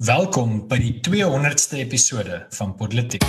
Welkom 0.00 0.62
by 0.64 0.78
die 0.80 0.94
200ste 1.04 1.76
episode 1.82 2.38
van 2.56 2.70
Politiek. 2.72 3.24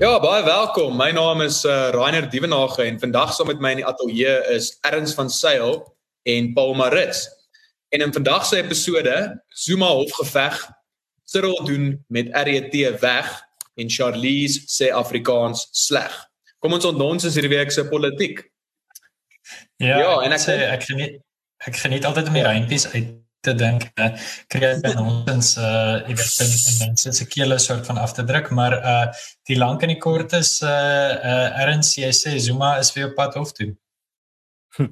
Ja, 0.00 0.14
baie 0.24 0.40
welkom. 0.46 0.96
My 0.96 1.10
naam 1.12 1.42
is 1.44 1.58
uh, 1.68 1.90
Rainer 1.92 2.30
Dievenage 2.32 2.80
en 2.80 2.96
vandag 2.96 3.34
saam 3.36 3.52
met 3.52 3.60
my 3.60 3.74
in 3.74 3.82
die 3.82 3.84
ateljee 3.84 4.38
is 4.54 4.70
Erns 4.88 5.12
van 5.12 5.28
Sail 5.28 5.82
en 6.24 6.48
Paul 6.56 6.72
Marits. 6.80 7.26
En 7.92 8.00
in 8.00 8.16
vandag 8.16 8.48
se 8.48 8.62
episode 8.64 9.44
Zuma 9.52 9.92
hofgeveg, 9.92 10.56
Cyril 11.28 11.60
doen 11.68 12.04
met 12.08 12.32
RET 12.32 12.72
weg 13.04 13.36
en 13.76 13.92
Charlies 13.92 14.62
sê 14.64 14.88
Afrikaans 14.88 15.68
sleg. 15.76 16.16
Kom 16.64 16.72
ons 16.72 16.88
ontdons 16.88 17.28
is 17.28 17.36
hierdie 17.36 17.52
week 17.52 17.68
se 17.68 17.84
politiek. 17.92 18.46
Ja, 19.82 19.98
ja 19.98 20.16
en 20.22 20.32
ek 20.36 20.42
sê 20.42 20.56
ek 20.70 20.88
geniet 20.88 21.20
ek 21.64 21.78
geniet 21.80 22.04
altyd 22.06 22.30
om 22.30 22.36
die 22.38 22.46
reimpies 22.46 22.86
uit 22.92 23.12
te 23.44 23.52
dink 23.52 23.84
uh, 24.00 24.10
kry 24.52 24.72
dan 24.80 25.00
ons 25.04 25.54
uh 25.60 26.00
ek 26.00 26.16
weet 26.20 26.42
in 26.44 26.52
in 26.54 26.76
mense 26.80 27.12
se 27.18 27.26
kele 27.28 27.58
soort 27.60 27.86
van 27.90 28.00
af 28.00 28.14
te 28.16 28.24
druk 28.24 28.50
maar 28.58 28.76
uh 28.78 29.06
die 29.48 29.58
lank 29.60 29.84
en 29.84 29.92
die 29.92 30.00
kort 30.00 30.32
is 30.38 30.56
uh 30.64 31.12
uh 31.32 31.62
erns 31.64 31.94
jy 32.00 32.12
sê 32.16 32.36
Zuma 32.46 32.76
is 32.80 32.92
weer 32.96 33.10
op 33.10 33.18
pad 33.20 33.36
hof 33.40 33.52
toe. 33.52 33.74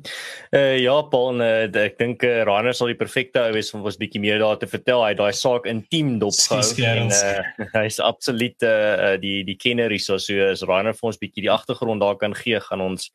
Uh 0.53 0.77
ja 0.77 0.95
Paul 1.09 1.41
uh, 1.41 1.65
ek 1.81 1.95
dink 1.97 2.25
uh, 2.29 2.43
Rainer 2.45 2.75
sal 2.77 2.91
die 2.93 2.99
perfekte 2.99 3.41
ou 3.41 3.55
wees 3.57 3.71
om 3.73 3.87
ons 3.89 3.97
bietjie 3.97 4.21
meer 4.21 4.39
daar 4.43 4.59
te 4.61 4.69
vertel 4.69 5.01
hy 5.01 5.15
daai 5.17 5.33
saak 5.33 5.65
intiem 5.71 6.19
dopgehou 6.21 6.85
en 6.93 7.09
uh, 7.17 7.69
hy 7.73 7.85
is 7.89 7.99
absoluut 8.05 8.67
uh, 8.69 9.15
die 9.23 9.41
die 9.49 9.57
kenner 9.57 9.91
hierso 9.91 10.19
so 10.21 10.51
as 10.51 10.65
Rainer 10.69 10.93
vir 10.99 11.09
ons 11.09 11.21
bietjie 11.23 11.47
die 11.47 11.53
agtergrond 11.53 12.05
daar 12.05 12.21
kan 12.21 12.37
gee 12.37 12.61
gaan 12.61 12.85
ons 12.85 13.09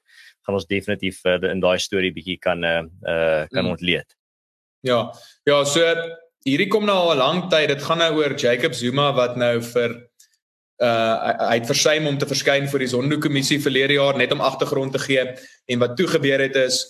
gaan 0.47 0.57
ons 0.57 0.67
definitief 0.67 1.19
uh, 1.27 1.37
in 1.51 1.61
daai 1.63 1.77
storie 1.83 2.13
bietjie 2.15 2.39
kan 2.41 2.63
uh, 2.63 2.81
uh 3.03 3.43
kan 3.51 3.65
mm. 3.65 3.73
ontleed. 3.75 4.17
Ja. 4.87 5.11
Ja, 5.47 5.63
so 5.67 5.83
hierdie 6.47 6.69
kom 6.71 6.87
nou 6.87 6.95
al 6.95 7.15
'n 7.15 7.19
lang 7.19 7.41
tyd. 7.51 7.69
Dit 7.73 7.83
gaan 7.83 7.99
nou 7.99 8.11
oor 8.21 8.35
Jacob 8.39 8.73
Zuma 8.73 9.11
wat 9.13 9.35
nou 9.35 9.59
vir 9.61 10.07
uh 10.83 11.33
hy 11.49 11.55
het 11.57 11.69
versuim 11.69 12.05
om 12.07 12.17
te 12.17 12.27
verskyn 12.29 12.67
vir 12.69 12.83
die 12.83 12.91
Zondo-kommissie 12.91 13.57
verlede 13.63 13.97
jaar 13.97 14.17
net 14.17 14.31
om 14.31 14.43
agtergrond 14.45 14.93
te 14.93 15.01
gee 15.01 15.23
en 15.25 15.79
wat 15.81 15.95
toe 15.97 16.07
gebeur 16.07 16.43
het 16.43 16.55
is 16.55 16.83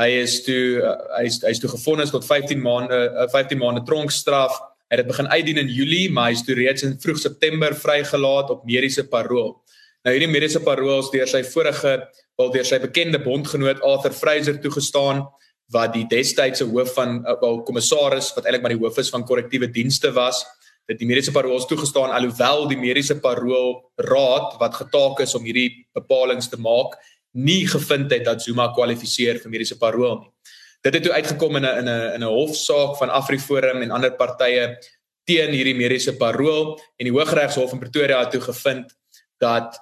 hy 0.00 0.10
is 0.22 0.40
toe 0.46 0.80
uh, 0.80 0.94
hy 1.18 1.24
is 1.28 1.40
hy 1.44 1.52
is 1.54 1.62
toe 1.62 1.70
gefonnis 1.72 2.12
tot 2.14 2.26
15 2.26 2.60
maande 2.62 2.98
uh, 3.10 3.26
15 3.32 3.58
maande 3.60 3.82
tronkstraf. 3.88 4.58
Hy 4.90 4.96
het 4.96 5.04
dit 5.04 5.10
begin 5.10 5.28
uitdien 5.30 5.60
in 5.62 5.68
Julie, 5.70 6.06
maar 6.10 6.30
hy 6.30 6.38
is 6.38 6.44
toe 6.46 6.56
reeds 6.58 6.84
in 6.86 6.96
vroeg 6.98 7.20
September 7.22 7.76
vrygelaat 7.78 8.50
op 8.50 8.64
mediese 8.66 9.04
parol. 9.10 9.52
Nou 10.02 10.14
hierdie 10.14 10.30
mediese 10.30 10.62
parol 10.64 11.02
is 11.04 11.10
deur 11.12 11.28
sy 11.30 11.42
vorige 11.46 11.98
wel 12.40 12.54
deur 12.54 12.66
sy 12.66 12.80
bekende 12.82 13.20
bondgenoot 13.22 13.82
Arthur 13.86 14.16
Fraser 14.16 14.56
toegestaan 14.62 15.26
wat 15.70 15.92
die 15.94 16.06
destydse 16.10 16.66
hoof 16.66 16.94
van 16.96 17.20
uh, 17.20 17.36
wel 17.42 17.60
kommissaris 17.68 18.32
wat 18.34 18.46
eintlik 18.46 18.64
maar 18.64 18.74
die 18.74 18.80
hoof 18.80 18.98
is 19.02 19.12
van 19.12 19.26
korrektiewe 19.28 19.68
dienste 19.70 20.10
was 20.16 20.42
dat 20.90 20.98
die 20.98 21.06
mediese 21.06 21.30
parol 21.30 21.62
toegestaan 21.70 22.10
alhoewel 22.10 22.66
die 22.70 22.78
mediese 22.78 23.20
parol 23.22 23.76
raad 23.94 24.56
wat 24.58 24.74
getaak 24.74 25.22
is 25.22 25.36
om 25.38 25.44
hierdie 25.46 25.86
bepalinge 25.94 26.48
te 26.50 26.58
maak 26.58 26.96
nie 27.38 27.62
gevind 27.70 28.10
het 28.10 28.24
dat 28.26 28.42
Zuma 28.42 28.72
kwalifiseer 28.74 29.38
vir 29.38 29.52
mediese 29.52 29.78
parol 29.78 30.16
nie. 30.24 30.30
Dit 30.82 30.96
het 30.96 31.04
toe 31.04 31.12
uitgekom 31.12 31.56
in 31.56 31.64
'n 31.64 31.78
in 31.78 31.88
'n 31.88 32.14
in 32.14 32.22
'n 32.24 32.34
hofsaak 32.34 32.96
van 32.98 33.10
AfriForum 33.10 33.82
en 33.82 33.90
ander 33.90 34.16
partye 34.16 34.78
teen 35.24 35.52
hierdie 35.52 35.76
mediese 35.76 36.16
parol 36.16 36.80
en 36.98 37.04
die 37.06 37.12
Hooggeregshof 37.12 37.72
in 37.72 37.78
Pretoria 37.78 38.20
het 38.20 38.30
toe 38.30 38.40
gevind 38.40 38.96
dat 39.38 39.78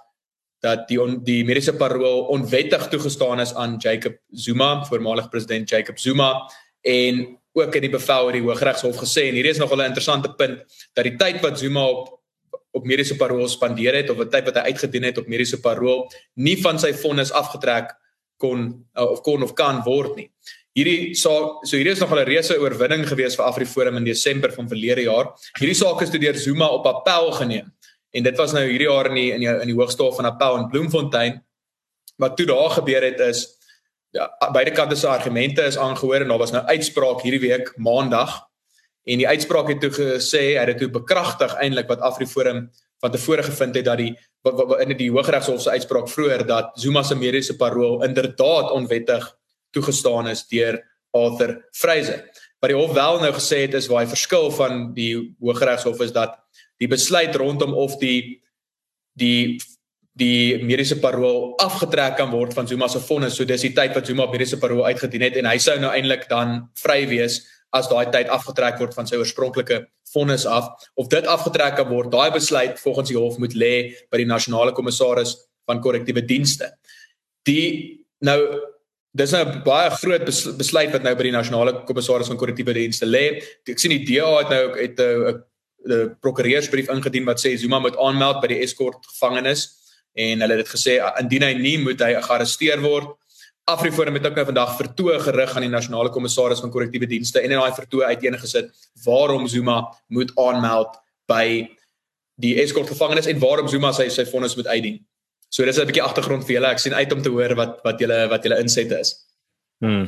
dat 0.60 0.88
die 0.88 0.98
on, 1.00 1.24
die 1.24 1.44
mediese 1.44 1.72
parol 1.72 2.26
onwettig 2.34 2.88
toegestaan 2.88 3.40
is 3.40 3.54
aan 3.54 3.76
Jacob 3.78 4.16
Zuma, 4.30 4.84
voormalige 4.84 5.28
president 5.28 5.68
Jacob 5.68 5.98
Zuma 5.98 6.50
en 6.80 7.37
ook 7.62 7.74
in 7.74 7.86
die 7.86 7.90
bevel 7.92 8.30
het 8.30 8.38
die 8.38 8.44
Hooggeregshof 8.44 8.96
gesê 8.96 9.28
en 9.28 9.38
hierdie 9.38 9.54
is 9.54 9.58
nog 9.58 9.72
'n 9.72 9.80
interessante 9.80 10.32
punt 10.34 10.64
dat 10.94 11.04
die 11.04 11.16
tyd 11.16 11.42
wat 11.42 11.58
Zuma 11.58 11.84
op 11.86 12.18
op 12.70 12.84
mediese 12.84 13.16
parol 13.16 13.48
spandeer 13.48 13.94
het 13.94 14.10
of 14.10 14.16
die 14.16 14.28
tyd 14.28 14.44
wat 14.44 14.60
hy 14.60 14.72
uitgedien 14.72 15.08
het 15.08 15.18
op 15.18 15.26
mediese 15.26 15.60
parol 15.60 16.06
nie 16.34 16.56
van 16.62 16.78
sy 16.78 16.92
vonnis 16.92 17.32
afgetrek 17.32 17.94
kon 18.36 18.86
of 18.94 19.22
kon 19.26 19.42
of 19.42 19.54
kan 19.58 19.82
word 19.84 20.16
nie. 20.16 20.30
Hierdie 20.78 21.14
saak 21.18 21.64
so 21.66 21.76
hierdie 21.76 21.96
is 21.96 22.00
nog 22.00 22.12
'n 22.12 22.24
reuse 22.28 22.54
oorwinning 22.54 23.06
gewees 23.06 23.36
vir 23.36 23.46
AfriForum 23.46 23.96
in 23.96 24.04
Desember 24.04 24.52
van 24.52 24.68
verlede 24.68 25.02
jaar. 25.02 25.34
Hierdie 25.58 25.74
saak 25.74 26.02
is 26.02 26.10
deur 26.10 26.34
Zuma 26.34 26.68
op 26.68 26.86
appel 26.86 27.32
geneem. 27.32 27.72
En 28.10 28.22
dit 28.22 28.36
was 28.36 28.52
nou 28.52 28.64
hierdie 28.64 28.88
jaar 28.88 29.06
in 29.06 29.14
die 29.14 29.32
in 29.32 29.40
die 29.40 29.48
in 29.48 29.66
die 29.66 29.74
hoogstof 29.74 30.16
van 30.16 30.24
Appel 30.24 30.56
in 30.56 30.68
Bloemfontein. 30.68 31.44
Wat 32.16 32.36
toe 32.36 32.46
daar 32.46 32.70
gebeur 32.70 33.02
het 33.02 33.20
is 33.20 33.57
ja, 34.10 34.28
beide 34.52 34.70
kante 34.70 34.96
se 34.96 35.08
argumente 35.08 35.62
is 35.62 35.78
aangehoor 35.78 36.20
en 36.20 36.28
daar 36.28 36.38
was 36.38 36.52
nou 36.54 36.64
uitspraak 36.66 37.22
hierdie 37.22 37.48
week 37.48 37.72
Maandag. 37.76 38.40
En 39.08 39.20
die 39.22 39.28
uitspraak 39.28 39.68
het 39.68 39.80
toe 39.80 39.90
gesê 39.94 40.42
hy 40.58 40.66
het 40.68 40.78
toe 40.78 40.90
bekragtig 40.92 41.54
eintlik 41.62 41.88
wat 41.88 42.04
Afriforum 42.04 42.68
van 43.00 43.12
tevore 43.14 43.42
gevind 43.42 43.76
het 43.78 43.84
dat 43.84 44.00
die 44.00 44.12
in 44.82 44.96
die 44.96 45.10
Hooggeregshof 45.10 45.62
se 45.62 45.70
uitspraak 45.70 46.08
vroeër 46.08 46.44
dat 46.46 46.70
Zuma 46.80 47.02
se 47.02 47.16
mediese 47.16 47.56
parol 47.56 48.02
inderdaad 48.04 48.70
onwettig 48.72 49.26
toegestaan 49.70 50.28
is 50.28 50.46
deur 50.48 50.80
Arthur 51.10 51.68
Fraser. 51.72 52.24
Wat 52.58 52.72
die 52.72 52.78
hof 52.78 52.92
wel 52.92 53.20
nou 53.20 53.32
gesê 53.32 53.62
het 53.66 53.74
is 53.78 53.86
waar 53.86 54.04
hy 54.04 54.10
verskil 54.10 54.50
van 54.50 54.92
die 54.94 55.12
Hooggeregshof 55.40 56.00
is 56.04 56.12
dat 56.12 56.36
die 56.78 56.88
besluit 56.88 57.36
rondom 57.36 57.74
of 57.74 57.96
die 58.02 58.40
die 59.18 59.58
die 60.18 60.58
mediese 60.66 60.98
parol 60.98 61.52
afgetrek 61.62 62.16
kan 62.18 62.30
word 62.32 62.54
van 62.56 62.66
Zuma 62.66 62.88
se 62.90 63.00
vonnis. 63.04 63.36
So 63.38 63.46
dis 63.46 63.62
die 63.66 63.74
tyd 63.76 63.94
wat 63.94 64.08
Zuma 64.08 64.26
mediese 64.30 64.58
parol 64.58 64.86
uitgedien 64.88 65.22
het 65.28 65.38
en 65.38 65.46
hy 65.46 65.58
sou 65.62 65.76
nou 65.78 65.92
eintlik 65.94 66.26
dan 66.30 66.64
vry 66.82 67.04
wees 67.10 67.42
as 67.76 67.88
daai 67.90 68.08
tyd 68.10 68.30
afgetrek 68.32 68.80
word 68.80 68.96
van 68.96 69.06
sy 69.06 69.18
oorspronklike 69.20 69.82
vonnis 70.12 70.46
af 70.48 70.70
of 70.98 71.10
dit 71.12 71.26
afgetrek 71.28 71.76
kan 71.78 71.90
word. 71.90 72.10
Daai 72.12 72.32
besluit 72.34 72.80
volgens 72.80 73.12
die 73.12 73.18
hof 73.18 73.38
moet 73.38 73.54
lê 73.54 73.74
by 74.10 74.22
die 74.22 74.28
nasionale 74.28 74.74
kommissaris 74.74 75.36
van 75.68 75.82
korrektiewe 75.84 76.24
dienste. 76.26 76.72
Die 77.46 78.00
nou 78.24 78.38
dis 79.18 79.32
nou 79.32 79.44
'n 79.44 79.62
baie 79.64 79.90
groot 79.90 80.24
besluit 80.58 80.92
wat 80.92 81.02
nou 81.02 81.14
by 81.14 81.22
die 81.22 81.36
nasionale 81.36 81.84
kommissaris 81.84 82.28
van 82.28 82.36
korrektiewe 82.36 82.74
dienste 82.74 83.06
lê. 83.06 83.42
Ek 83.68 83.78
sien 83.78 83.90
die 83.90 84.04
DA 84.04 84.38
het 84.38 84.50
nou 84.50 84.64
het 84.74 84.98
'n 84.98 85.44
'n 85.86 86.16
prokureursbrief 86.20 86.88
ingedien 86.88 87.24
wat 87.24 87.38
sê 87.38 87.56
Zuma 87.56 87.78
moet 87.78 87.96
aanmeld 87.96 88.40
by 88.40 88.48
die 88.48 88.62
Escort 88.62 89.06
gevangenis 89.06 89.77
en 90.18 90.42
hulle 90.42 90.56
het 90.56 90.64
dit 90.64 90.74
gesê 90.74 90.98
indien 91.22 91.46
hy 91.46 91.54
nie 91.58 91.76
moet 91.82 92.00
hy 92.02 92.12
gearresteer 92.26 92.82
word. 92.82 93.14
Afriforum 93.68 94.16
het 94.16 94.26
ook 94.26 94.38
nou 94.38 94.46
vandag 94.48 94.76
vertoë 94.78 95.18
gerig 95.26 95.56
aan 95.56 95.66
die 95.66 95.72
nasionale 95.72 96.10
kommissaris 96.10 96.62
van 96.64 96.72
korrektiewe 96.72 97.08
dienste 97.10 97.42
en 97.42 97.52
in 97.52 97.60
daai 97.60 97.76
vertoë 97.76 98.14
uiteengesit 98.14 98.70
waarom 99.04 99.44
Zuma 99.48 99.82
moet 100.08 100.32
aanmeld 100.40 100.96
by 101.28 101.44
die 102.40 102.54
Escort 102.62 102.88
gevangenis 102.88 103.28
en 103.28 103.40
waarom 103.42 103.68
Zuma 103.68 103.92
sy 103.92 104.08
sy 104.14 104.24
vonnis 104.30 104.56
moet 104.56 104.70
uitdien. 104.72 105.02
So 105.50 105.64
dis 105.64 105.78
'n 105.78 105.86
bietjie 105.86 106.04
agtergrond 106.04 106.44
vir 106.44 106.54
julle. 106.56 106.70
Ek 106.72 106.78
sien 106.78 106.94
uit 106.94 107.12
om 107.12 107.22
te 107.22 107.30
hoor 107.30 107.54
wat 107.54 107.80
wat 107.84 108.00
julle 108.00 108.28
wat 108.28 108.42
julle 108.44 108.60
insette 108.60 108.98
is. 108.98 109.14
Hmm. 109.80 110.06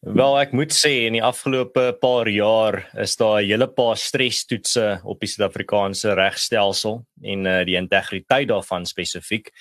Wel 0.00 0.38
ek 0.40 0.54
moet 0.56 0.72
sê 0.72 1.04
in 1.04 1.12
die 1.18 1.24
afgelope 1.24 1.90
paar 2.00 2.28
jaar 2.32 2.78
is 2.96 3.18
daar 3.20 3.42
'n 3.42 3.48
hele 3.50 3.68
paar 3.68 3.98
stresstoetse 4.00 5.00
op 5.04 5.20
die 5.20 5.28
Suid-Afrikaanse 5.28 6.14
regstelsel 6.16 7.04
en 7.22 7.46
uh, 7.46 7.64
die 7.68 7.76
integriteit 7.76 8.48
daarvan 8.48 8.86
spesifiek. 8.86 9.52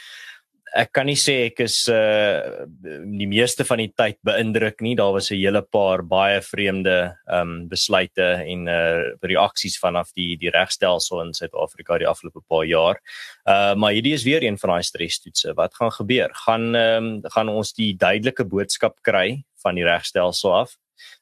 Ek 0.75 0.91
kan 0.94 1.07
nie 1.09 1.18
sê 1.18 1.47
ek 1.47 1.62
is 1.66 1.75
uh 1.90 2.66
die 2.69 3.28
meeste 3.30 3.66
van 3.66 3.81
die 3.81 3.90
tyd 3.97 4.19
beïndruk 4.25 4.84
nie. 4.85 4.96
Daar 4.96 5.13
was 5.13 5.31
'n 5.31 5.38
hele 5.38 5.62
paar 5.62 6.03
baie 6.03 6.41
vreemde 6.41 7.18
um 7.28 7.68
besluite 7.68 8.28
en 8.46 8.68
uh 8.68 9.16
reaksies 9.22 9.80
vanaf 9.80 10.13
die 10.13 10.38
die 10.38 10.52
regstelsel 10.52 11.22
in 11.25 11.34
Suid-Afrika 11.34 11.97
die 11.97 12.07
afgelope 12.07 12.41
paar 12.47 12.66
jaar. 12.66 13.02
Uh 13.46 13.75
maar 13.75 13.94
hierdie 13.94 14.13
is 14.13 14.24
weer 14.24 14.44
een 14.44 14.57
van 14.57 14.69
daai 14.69 14.84
stresstoetse. 14.84 15.53
Wat 15.56 15.74
gaan 15.74 15.91
gebeur? 15.91 16.30
Gaan 16.46 16.75
um 16.75 17.22
gaan 17.24 17.50
ons 17.50 17.74
die 17.74 17.96
duidelike 17.96 18.46
boodskap 18.46 19.01
kry 19.01 19.44
van 19.63 19.75
die 19.75 19.84
regstelsel 19.84 20.53
af 20.53 20.77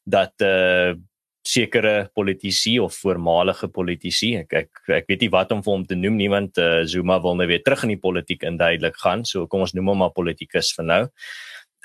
dat 0.05 0.33
uh 0.41 0.95
sekere 1.47 2.09
politici 2.15 2.77
of 2.83 2.95
voormalige 3.03 3.69
politici. 3.71 4.33
Ek 4.41 4.53
ek 4.61 4.95
ek 4.99 5.11
weet 5.11 5.25
nie 5.25 5.33
wat 5.33 5.53
om 5.55 5.63
vir 5.63 5.73
hom 5.73 5.85
te 5.87 5.95
noem 5.95 6.17
nie 6.19 6.31
want 6.31 6.59
uh, 6.61 6.83
Zuma 6.85 7.19
wil 7.23 7.39
nou 7.39 7.47
weer 7.49 7.63
terug 7.63 7.85
in 7.87 7.95
die 7.95 8.01
politiek 8.03 8.43
induidelik 8.47 8.99
gaan. 9.03 9.25
So 9.25 9.47
kom 9.47 9.63
ons 9.65 9.75
noem 9.77 9.93
hom 9.93 10.03
maar 10.05 10.15
politikus 10.15 10.73
vir 10.75 10.89
nou 10.91 11.03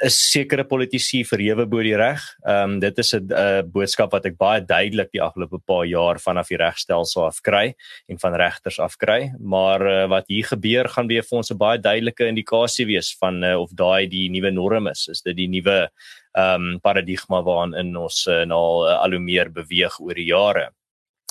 is 0.02 0.16
sekere 0.18 0.64
politici 0.66 1.22
verhewe 1.26 1.64
bo 1.70 1.82
die 1.84 1.94
reg. 1.98 2.22
Ehm 2.42 2.74
um, 2.74 2.78
dit 2.82 2.98
is 2.98 3.14
'n 3.14 3.30
uh, 3.30 3.62
boodskap 3.62 4.12
wat 4.12 4.26
ek 4.26 4.36
baie 4.36 4.60
duidelik 4.60 5.10
die 5.12 5.22
afgelope 5.22 5.58
paar 5.64 5.84
jaar 5.86 6.18
vanaf 6.18 6.48
die 6.48 6.58
regstelsel 6.58 7.26
af 7.26 7.40
kry 7.42 7.74
en 8.08 8.18
van 8.18 8.34
regters 8.34 8.78
af 8.80 8.96
kry, 8.96 9.32
maar 9.38 9.80
uh, 9.80 10.06
wat 10.08 10.26
hier 10.28 10.44
gebeur 10.44 10.88
gaan 10.88 11.08
weer 11.08 11.22
vir 11.22 11.38
ons 11.38 11.50
'n 11.50 11.58
baie 11.58 11.78
duidelike 11.78 12.26
indikasie 12.26 12.86
wees 12.86 13.14
van 13.20 13.44
uh, 13.44 13.60
of 13.60 13.70
daai 13.70 14.08
die 14.08 14.28
nuwe 14.28 14.50
norm 14.50 14.88
is. 14.88 15.08
Is 15.08 15.22
dit 15.22 15.36
die 15.36 15.48
nuwe 15.48 15.88
ehm 16.34 16.72
um, 16.74 16.80
paradigma 16.80 17.42
waarin 17.42 17.96
ons 17.96 18.26
uh, 18.26 18.44
nou 18.44 18.88
uh, 18.88 18.98
al 19.02 19.10
hoe 19.10 19.20
meer 19.20 19.50
beweeg 19.50 20.00
oor 20.00 20.14
die 20.14 20.30
jare? 20.34 20.70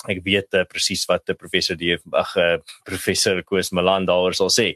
Ek 0.08 0.24
weet 0.24 0.54
uh, 0.54 0.64
presies 0.64 1.04
wat 1.06 1.26
die 1.26 1.34
professor 1.34 1.76
die 1.76 1.98
ag 2.12 2.36
uh, 2.36 2.58
professor 2.84 3.42
Koos 3.42 3.70
Malan 3.70 4.06
daaroor 4.06 4.34
sal 4.34 4.50
sê. 4.50 4.74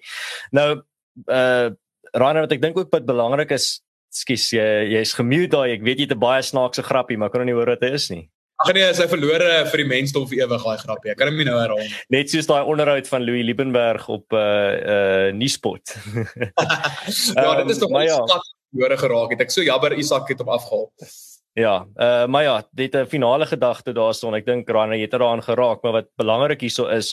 Nou 0.52 0.82
uh 1.26 1.70
Rainer 2.16 2.46
wat 2.46 2.52
ek 2.52 2.62
dink 2.62 2.78
ook 2.78 2.92
wat 2.92 3.04
belangrik 3.04 3.50
is 3.50 3.82
Skus, 4.16 4.48
jy 4.54 4.64
jy's 4.94 5.12
gemute 5.16 5.52
daai. 5.52 5.74
Ek 5.76 5.84
weet 5.84 6.00
jy 6.00 6.08
het 6.08 6.16
'n 6.16 6.22
baie 6.22 6.42
snaakse 6.42 6.82
grappie, 6.82 7.18
maar 7.18 7.28
ek 7.28 7.34
kan 7.36 7.46
nie 7.46 7.56
hoor 7.56 7.68
wat 7.74 7.80
dit 7.80 7.92
is 7.92 8.10
nie. 8.10 8.28
Ag 8.56 8.72
nee, 8.72 8.88
hy 8.88 9.06
verlore 9.10 9.48
vir 9.68 9.82
die 9.82 9.88
mensdom 9.88 10.24
vir 10.30 10.46
ewig 10.46 10.62
daai 10.64 10.78
grappie. 10.80 11.10
Ek 11.12 11.18
kan 11.20 11.28
hom 11.28 11.36
nie 11.36 11.44
nou 11.44 11.58
herhaal 11.60 11.82
nie. 11.82 11.90
Net 12.14 12.30
soos 12.32 12.48
daai 12.48 12.64
onderhoud 12.64 13.08
van 13.10 13.26
Louis 13.26 13.44
Liebenberg 13.44 14.08
op 14.08 14.32
uh, 14.32 14.40
uh 14.94 15.28
Nuuspot. 15.36 15.92
ja, 17.36 17.50
dit 17.60 17.74
is 17.74 17.82
tog 17.82 17.92
baie 17.92 18.08
um, 18.08 18.24
ja. 18.24 18.40
verlore 18.72 18.96
geraak 19.02 19.34
het. 19.34 19.44
Ek 19.44 19.52
so 19.52 19.66
jammer 19.66 19.92
Isak 19.92 20.32
het 20.32 20.40
hom 20.40 20.54
afgehaal. 20.56 20.88
Ja, 21.56 21.74
uh 22.00 22.24
maar 22.32 22.46
ja, 22.48 22.56
dit 22.72 22.96
'n 22.96 23.12
finale 23.12 23.44
gedagte 23.46 23.92
daarson. 23.92 24.34
Ek 24.40 24.48
dink 24.48 24.72
Rana 24.72 24.96
het 24.96 25.12
eraan 25.12 25.44
geraak, 25.44 25.84
maar 25.84 26.00
wat 26.00 26.08
belangrik 26.16 26.64
hierso 26.64 26.88
is 26.88 27.12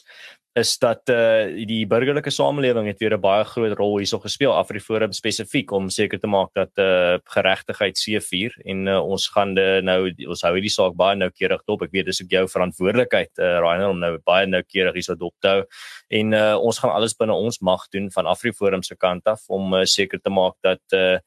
is 0.54 0.76
dat 0.78 1.10
uh 1.10 1.50
die 1.66 1.86
burgerlike 1.90 2.30
samelewing 2.30 2.86
het 2.88 3.00
weer 3.02 3.16
'n 3.18 3.22
baie 3.22 3.44
groot 3.44 3.74
rol 3.78 3.98
hierso 3.98 4.20
gespeel 4.20 4.54
Afriforum 4.54 5.12
spesifiek 5.12 5.72
om 5.72 5.90
seker 5.90 6.20
te 6.20 6.28
maak 6.28 6.54
dat 6.54 6.70
uh 6.78 7.18
geregtigheid 7.26 7.98
seëvier 7.98 8.54
en 8.66 8.88
uh, 8.88 9.00
ons 9.02 9.28
gaan 9.28 9.54
nou 9.54 10.14
ons 10.28 10.42
hou 10.42 10.54
hierdie 10.54 10.70
saak 10.70 10.94
baie 10.96 11.16
noukeurig 11.18 11.62
dop. 11.66 11.82
Ek 11.82 11.92
weet 11.92 12.06
dis 12.06 12.22
ook 12.22 12.30
jou 12.30 12.46
verantwoordelikheid 12.48 13.32
uh 13.40 13.60
Rainer 13.66 13.90
om 13.90 14.00
nou 14.00 14.18
baie 14.26 14.46
noukeurig 14.46 14.94
hierso 14.94 15.16
dop 15.16 15.34
te 15.42 15.48
hou 15.48 15.64
en 16.10 16.34
uh 16.34 16.56
ons 16.62 16.80
gaan 16.80 16.94
alles 16.94 17.18
binne 17.18 17.34
ons 17.34 17.60
mag 17.60 17.88
doen 17.90 18.12
van 18.12 18.26
Afriforum 18.26 18.84
se 18.84 18.96
kant 18.96 19.26
af 19.26 19.42
om 19.50 19.74
uh, 19.74 19.86
seker 19.86 20.20
te 20.22 20.30
maak 20.30 20.54
dat 20.62 20.82
uh, 20.94 21.18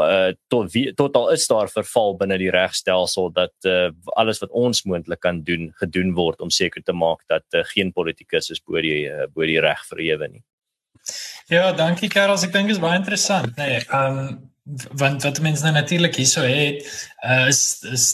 uh 0.00 0.32
tot 0.48 0.72
wie, 0.72 0.92
tot 0.94 1.16
al 1.16 1.30
is 1.30 1.46
daar 1.46 1.68
verval 1.68 2.16
binne 2.16 2.38
die 2.38 2.50
regstelsel 2.50 3.30
dat 3.30 3.54
uh 3.64 3.90
alles 4.18 4.42
wat 4.42 4.50
ons 4.50 4.82
moontlik 4.82 5.20
kan 5.20 5.42
doen 5.44 5.70
gedoen 5.78 6.14
word 6.14 6.40
om 6.40 6.50
seker 6.50 6.82
te 6.82 6.92
maak 6.92 7.22
dat 7.28 7.46
uh, 7.54 7.62
geen 7.62 7.92
politikus 7.92 8.50
is 8.50 8.60
bo 8.72 8.80
die 8.84 9.04
uh, 9.10 9.28
bo 9.34 9.48
die 9.48 9.60
reg 9.60 9.84
verhewe 9.90 10.30
nie. 10.32 10.42
Ja, 11.50 11.72
dankie 11.76 12.08
Karel, 12.08 12.38
ek 12.38 12.54
dink 12.54 12.70
dit 12.70 12.78
is 12.78 12.82
baie 12.82 12.96
interessant, 13.00 13.52
nê. 13.58 13.76
Nee, 13.76 13.84
um 13.92 14.50
want 14.94 15.24
wat 15.26 15.40
mense 15.42 15.64
nou 15.64 15.72
natuurlik 15.74 16.14
hierso 16.20 16.44
het 16.46 16.84
uh, 17.26 17.48
is 17.50 17.82
is 17.90 18.04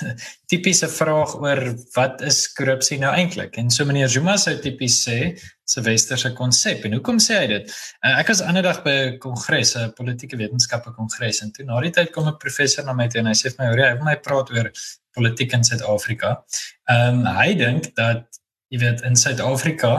tipiese 0.50 0.86
vraag 0.88 1.32
oor 1.40 1.60
wat 1.96 2.22
is 2.22 2.44
korrupsie 2.54 2.98
nou 3.02 3.10
eintlik? 3.10 3.56
En 3.58 3.70
so 3.74 3.84
meneer 3.84 4.08
Zuma 4.08 4.36
sou 4.38 4.54
tipies 4.62 5.00
sê 5.02 5.18
se 5.66 5.82
westerse 5.82 6.30
konsep. 6.38 6.84
En 6.86 6.94
hoekom 6.94 7.18
sê 7.22 7.40
hy 7.40 7.48
dit? 7.50 7.74
Uh, 8.04 8.14
ek 8.20 8.30
was 8.30 8.44
ander 8.44 8.62
dag 8.62 8.84
by 8.86 8.94
'n 8.94 9.18
kongres, 9.18 9.74
'n 9.74 9.92
politieke 9.98 10.38
wetenskappe 10.38 10.94
kongres 10.94 11.42
en 11.42 11.50
toe 11.50 11.66
na 11.66 11.80
die 11.80 11.90
tyd 11.90 12.14
kom 12.14 12.28
'n 12.28 12.38
professor 12.38 12.84
na 12.84 12.94
my 12.94 13.08
toe 13.08 13.20
en 13.20 13.26
hy 13.26 13.34
sê 13.34 13.50
vir 13.50 13.58
my, 13.58 13.66
"Hoor 13.72 13.82
jy, 13.82 13.90
hy 13.90 13.96
wil 13.98 14.10
my 14.12 14.16
praat 14.16 14.50
oor 14.50 14.70
politiek 15.10 15.52
in 15.52 15.64
Suid-Afrika." 15.64 16.44
Ehm 16.88 17.26
um, 17.26 17.34
hy 17.34 17.54
dink 17.54 17.94
dat 17.96 18.38
jy 18.68 18.80
weet 18.82 19.02
in 19.06 19.16
Suid-Afrika 19.16 19.92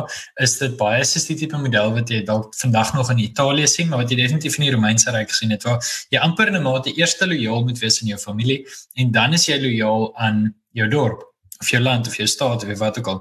is 0.43 0.57
dit 0.57 0.75
baie 0.77 1.03
soos 1.05 1.25
die 1.29 1.37
tipe 1.39 1.57
model 1.57 1.93
wat 1.93 2.09
jy 2.09 2.23
dalk 2.27 2.55
vandag 2.55 2.93
nog 2.93 3.11
in 3.11 3.19
Italië 3.19 3.67
sien 3.67 3.89
maar 3.89 4.03
wat 4.03 4.11
jy 4.11 4.17
definitief 4.17 4.57
in 4.57 4.67
die 4.67 4.75
Romeinse 4.75 5.11
ryk 5.11 5.31
gesien 5.31 5.51
het 5.55 5.63
waar 5.63 5.79
jy 6.11 6.19
amper 6.19 6.51
'n 6.51 6.63
mate 6.63 6.91
eers 6.97 7.19
lojaal 7.19 7.63
moet 7.63 7.79
wees 7.79 8.01
aan 8.01 8.11
jou 8.13 8.19
familie 8.19 8.65
en 8.95 9.11
dan 9.11 9.33
is 9.33 9.47
jy 9.47 9.57
lojaal 9.61 10.11
aan 10.15 10.55
jou 10.73 10.87
dorp 10.89 11.23
of 11.59 11.69
jou 11.69 11.81
land 11.81 12.07
of 12.07 12.15
jou 12.17 12.27
staat 12.27 12.63
of 12.63 12.77
wat 12.77 12.99
ook 12.99 13.07
al. 13.07 13.19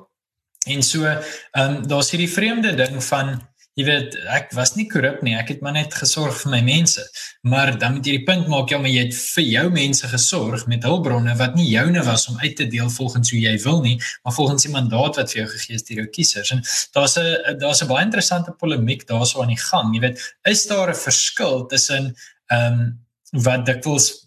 En 0.67 0.83
so, 0.83 1.05
ehm 1.05 1.77
um, 1.77 1.87
daar's 1.89 2.11
hierdie 2.11 2.33
vreemde 2.33 2.75
ding 2.75 3.03
van 3.05 3.41
jy 3.77 3.85
weet 3.85 4.15
ek 4.33 4.55
was 4.57 4.73
nie 4.77 4.87
korrup 4.89 5.21
nie 5.25 5.35
ek 5.37 5.51
het 5.53 5.63
maar 5.65 5.75
net 5.77 5.95
gesorg 5.95 6.39
vir 6.41 6.53
my 6.55 6.61
mense. 6.65 7.03
Maar 7.45 7.75
dan 7.81 7.99
moet 7.99 8.09
jy 8.09 8.17
die 8.19 8.27
punt 8.29 8.49
maak 8.49 8.73
ja 8.73 8.79
maar 8.81 8.93
jy 8.93 9.05
het 9.05 9.17
vir 9.37 9.45
jou 9.45 9.65
mense 9.75 10.09
gesorg 10.09 10.65
met 10.71 10.87
hulpbronne 10.89 11.35
wat 11.37 11.59
nie 11.59 11.69
joune 11.69 12.05
was 12.07 12.27
om 12.33 12.39
uit 12.41 12.57
te 12.57 12.69
deel 12.73 12.89
volgens 12.95 13.33
hoe 13.35 13.41
jy 13.43 13.55
wil 13.67 13.83
nie 13.85 13.97
maar 14.25 14.37
volgens 14.37 14.65
die 14.65 14.73
mandaat 14.73 15.21
wat 15.21 15.35
vir 15.35 15.43
jou 15.43 15.49
gegee 15.53 15.77
is 15.77 15.85
deur 15.89 16.03
jou 16.03 16.11
kiesers. 16.19 16.53
En 16.57 16.63
daar's 16.97 17.19
'n 17.21 17.59
daar's 17.61 17.83
'n 17.83 17.89
baie 17.93 18.05
interessante 18.05 18.53
polemiek 18.53 19.07
daarso 19.07 19.43
aan 19.43 19.53
die 19.55 19.65
gang. 19.71 19.95
Jy 19.95 20.01
weet 20.01 20.37
is 20.45 20.67
daar 20.67 20.91
'n 20.91 20.95
verskil 20.95 21.67
tussen 21.67 22.17
ehm 22.49 22.73
um, 22.73 23.05
wat 23.33 23.67
dikwels 23.67 24.27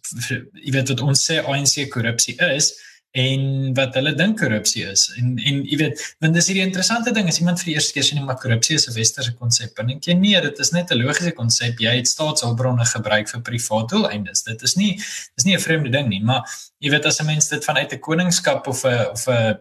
jy 0.54 0.72
weet 0.72 0.90
wat 0.90 1.02
ons 1.02 1.26
sê 1.26 1.40
ANC 1.42 1.90
korrupsie 1.90 2.36
is 2.56 2.74
en 3.12 3.74
wat 3.74 3.96
hulle 3.98 4.14
dink 4.14 4.38
korrupsie 4.38 4.84
is. 4.86 5.08
En 5.18 5.38
en 5.38 5.62
jy 5.66 5.78
weet, 5.82 6.02
want 6.22 6.36
dis 6.38 6.50
hierdie 6.52 6.66
interessante 6.66 7.14
ding 7.16 7.28
as 7.32 7.40
iemand 7.42 7.62
vir 7.62 7.72
die 7.72 7.76
eerste 7.80 7.96
keer 7.96 8.06
sien 8.06 8.22
maar 8.26 8.38
korrupsie 8.38 8.76
is 8.76 8.88
'n 8.88 8.94
westerse 8.94 9.34
konsep. 9.34 9.80
En 9.80 9.90
ek 9.90 10.06
nee, 10.06 10.42
dit 10.42 10.60
is 10.60 10.72
net 10.72 10.92
'n 10.92 11.02
logiese 11.02 11.32
konsep. 11.32 11.80
Jy 11.80 11.96
het 11.96 12.08
staatshulpbronne 12.08 12.86
gebruik 12.86 13.30
vir 13.30 13.42
privaat 13.42 13.90
doeleindes. 13.90 14.44
Dit 14.44 14.62
is 14.62 14.76
nie 14.76 14.96
dis 15.36 15.46
nie 15.46 15.56
'n 15.56 15.60
vreemde 15.60 15.90
ding 15.90 16.08
nie, 16.08 16.22
maar 16.22 16.46
jy 16.80 16.92
weet 16.92 17.06
as 17.06 17.20
'n 17.20 17.26
mens 17.26 17.50
dit 17.50 17.66
vanuit 17.66 17.94
'n 17.94 18.00
koningskap 18.00 18.68
of 18.68 18.86
'n 18.86 19.12
of 19.12 19.28
'n 19.28 19.58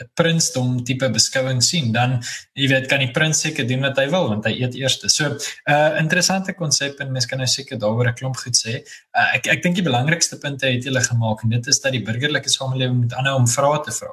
'n 0.00 0.08
prinsdom 0.14 0.84
tipe 0.84 1.08
beskouing 1.10 1.62
sien, 1.62 1.92
dan 1.92 2.22
jy 2.54 2.68
weet 2.68 2.88
kan 2.88 2.98
die 2.98 3.10
prins 3.10 3.40
seker 3.40 3.66
doen 3.66 3.80
wat 3.80 3.98
hy 4.00 4.08
wil 4.08 4.28
want 4.28 4.44
hy 4.44 4.52
eet 4.62 4.74
eers. 4.74 4.98
So 5.06 5.28
'n 5.28 5.36
uh, 5.66 6.00
interessante 6.00 6.52
konsep 6.54 7.00
en 7.00 7.12
mens 7.12 7.26
kan 7.26 7.38
nou 7.38 7.46
seker 7.46 7.78
daaroor 7.78 8.08
'n 8.08 8.14
klomp 8.14 8.36
goed 8.36 8.56
sê. 8.56 8.82
Uh, 9.12 9.36
ek 9.36 9.46
ek 9.46 9.62
dink 9.62 9.74
die 9.74 9.82
belangrikste 9.82 10.38
punte 10.38 10.66
het 10.66 10.84
jy 10.84 11.00
gemaak 11.00 11.42
en 11.42 11.50
dit 11.50 11.66
is 11.66 11.80
dat 11.80 11.92
die 11.92 12.02
burgerlike 12.02 12.48
samelewing 12.48 12.79
moet 12.88 13.14
aanhou 13.14 13.36
om 13.38 13.48
vrae 13.48 13.80
te 13.84 13.92
vra. 13.92 14.10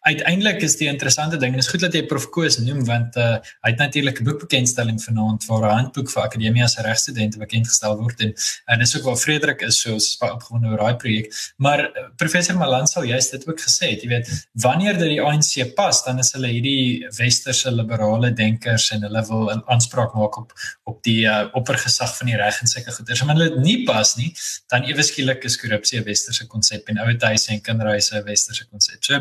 Uiteindelik 0.00 0.62
is 0.62 0.76
die 0.76 0.88
interessante 0.88 1.36
ding 1.36 1.52
en 1.52 1.58
is 1.58 1.68
goed 1.68 1.80
dat 1.80 1.94
jy 1.94 2.04
Prof 2.06 2.28
Koos 2.34 2.58
noem 2.58 2.84
want 2.84 3.16
uh, 3.16 3.38
hy 3.64 3.70
het 3.70 3.78
natuurlik 3.78 4.20
'n 4.20 4.24
boekbekendstelling 4.24 5.02
vanaand 5.02 5.46
waar 5.46 5.66
'n 5.68 5.76
handboek 5.78 6.10
vir 6.10 6.22
akademie 6.22 6.68
se 6.68 6.82
regstudente 6.82 7.38
bekend 7.38 7.68
gestel 7.68 7.96
word 7.96 8.20
en 8.20 8.34
en 8.66 8.78
dis 8.78 8.96
ook 8.96 9.02
waar 9.02 9.16
Frederik 9.16 9.60
is 9.60 9.80
so 9.80 9.96
baie 10.20 10.32
opgewonde 10.32 10.68
oor 10.68 10.78
daai 10.78 10.96
projek. 10.96 11.32
Maar 11.56 11.80
uh, 11.80 12.08
professor 12.16 12.56
Malan 12.56 12.86
sal 12.86 13.02
juist 13.02 13.30
dit 13.30 13.48
ook 13.48 13.60
gesê 13.60 13.90
het, 13.92 14.02
jy 14.02 14.08
weet, 14.08 14.28
wanneer 14.52 14.98
dit 14.98 15.08
die 15.08 15.22
ANC 15.22 15.74
pas, 15.74 16.04
dan 16.04 16.18
is 16.18 16.32
hulle 16.32 16.50
hierdie 16.52 17.06
westerse 17.16 17.70
liberale 17.70 18.32
denkers 18.32 18.90
en 18.90 19.02
hulle 19.02 19.24
wil 19.28 19.50
'n 19.54 19.62
aanspraak 19.66 20.14
maak 20.14 20.36
op 20.36 20.52
op 20.84 21.02
die 21.02 21.26
uh, 21.26 21.46
oppergesag 21.52 22.16
van 22.16 22.26
die 22.26 22.36
reg 22.36 22.60
en 22.60 22.66
sulke 22.66 22.92
goeders. 22.92 23.22
Maar 23.24 23.36
hulle 23.36 23.50
dit 23.50 23.64
nie 23.64 23.84
pas 23.84 24.14
nie, 24.16 24.32
dan 24.72 24.86
ewe 24.88 25.02
skielik 25.02 25.44
is 25.44 25.58
korrupsie 25.60 26.00
'n 26.00 26.04
westerse 26.04 26.46
konsep 26.46 26.88
en 26.88 26.98
ouete 26.98 27.26
huise 27.26 27.52
en 27.52 27.60
kinderhuise 27.60 28.07
'n 28.12 28.24
westerse 28.24 28.66
konsep. 28.70 29.04
So, 29.04 29.14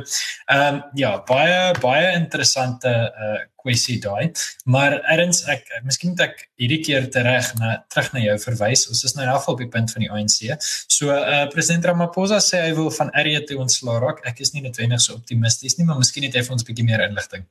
ehm 0.45 0.75
um, 0.75 0.83
ja, 0.93 1.17
baie 1.27 1.73
baie 1.81 2.13
interessante 2.15 2.89
uh 2.89 3.37
kwessie 3.67 3.97
daai. 3.99 4.31
Maar 4.65 5.01
erns 5.13 5.43
ek 5.51 5.67
miskien 5.83 6.13
moet 6.13 6.23
ek 6.27 6.45
hierdie 6.61 6.79
keer 6.85 7.09
terug 7.11 7.49
na 7.59 7.73
terug 7.91 8.13
na 8.13 8.23
jou 8.23 8.37
verwys. 8.45 8.87
Ons 8.91 9.03
is 9.03 9.15
nou 9.17 9.25
in 9.25 9.33
geval 9.33 9.57
op 9.57 9.63
die 9.63 9.69
punt 9.75 9.91
van 9.91 10.05
die 10.05 10.11
ANC. 10.11 10.55
So 10.87 11.11
uh 11.11 11.45
president 11.53 11.85
Ramaphosa 11.89 12.39
sê 12.43 12.63
hy 12.67 12.73
wil 12.79 12.89
van 12.99 13.11
RE 13.13 13.43
toe 13.49 13.59
ontslaa 13.65 13.99
raak. 14.03 14.23
Ek 14.25 14.39
is 14.45 14.53
nie 14.53 14.63
noodwendig 14.65 15.03
so 15.03 15.17
optimisties 15.19 15.77
nie, 15.77 15.87
maar 15.89 15.99
miskien 15.99 16.27
het 16.27 16.37
hy 16.37 16.45
vir 16.47 16.57
ons 16.57 16.63
'n 16.63 16.69
bietjie 16.71 16.87
meer 16.87 17.03
inligting. 17.09 17.45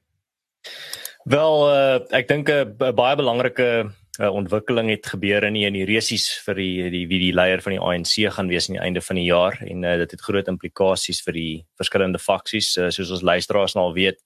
Wel 1.27 1.57
uh 1.69 2.01
ek 2.15 2.29
dink 2.29 2.51
'n 2.51 2.77
baie 2.79 3.17
belangrike 3.17 3.93
uh, 4.21 4.33
ontwikkeling 4.35 4.91
het 4.91 5.07
gebeur 5.07 5.45
in 5.49 5.57
die 5.59 5.65
in 5.69 5.77
die 5.77 5.87
resies 5.89 6.29
vir 6.47 6.59
die 6.61 6.91
die 6.93 7.05
wie 7.11 7.21
die 7.27 7.33
leier 7.37 7.63
van 7.65 7.77
die 7.77 7.81
ANC 7.83 8.15
gaan 8.35 8.51
wees 8.53 8.69
aan 8.69 8.79
die 8.79 8.85
einde 8.89 9.03
van 9.05 9.21
die 9.21 9.29
jaar 9.29 9.59
en 9.61 9.85
uh, 9.85 9.97
dit 10.03 10.17
het 10.17 10.27
groot 10.29 10.49
implikasies 10.53 11.23
vir 11.27 11.37
die 11.37 11.55
verskillende 11.81 12.21
faksies. 12.23 12.75
Uh, 12.77 12.91
soos 12.91 13.13
ons 13.17 13.27
luisteraars 13.27 13.77
nou 13.77 13.89
al 13.89 13.97
weet 13.97 14.23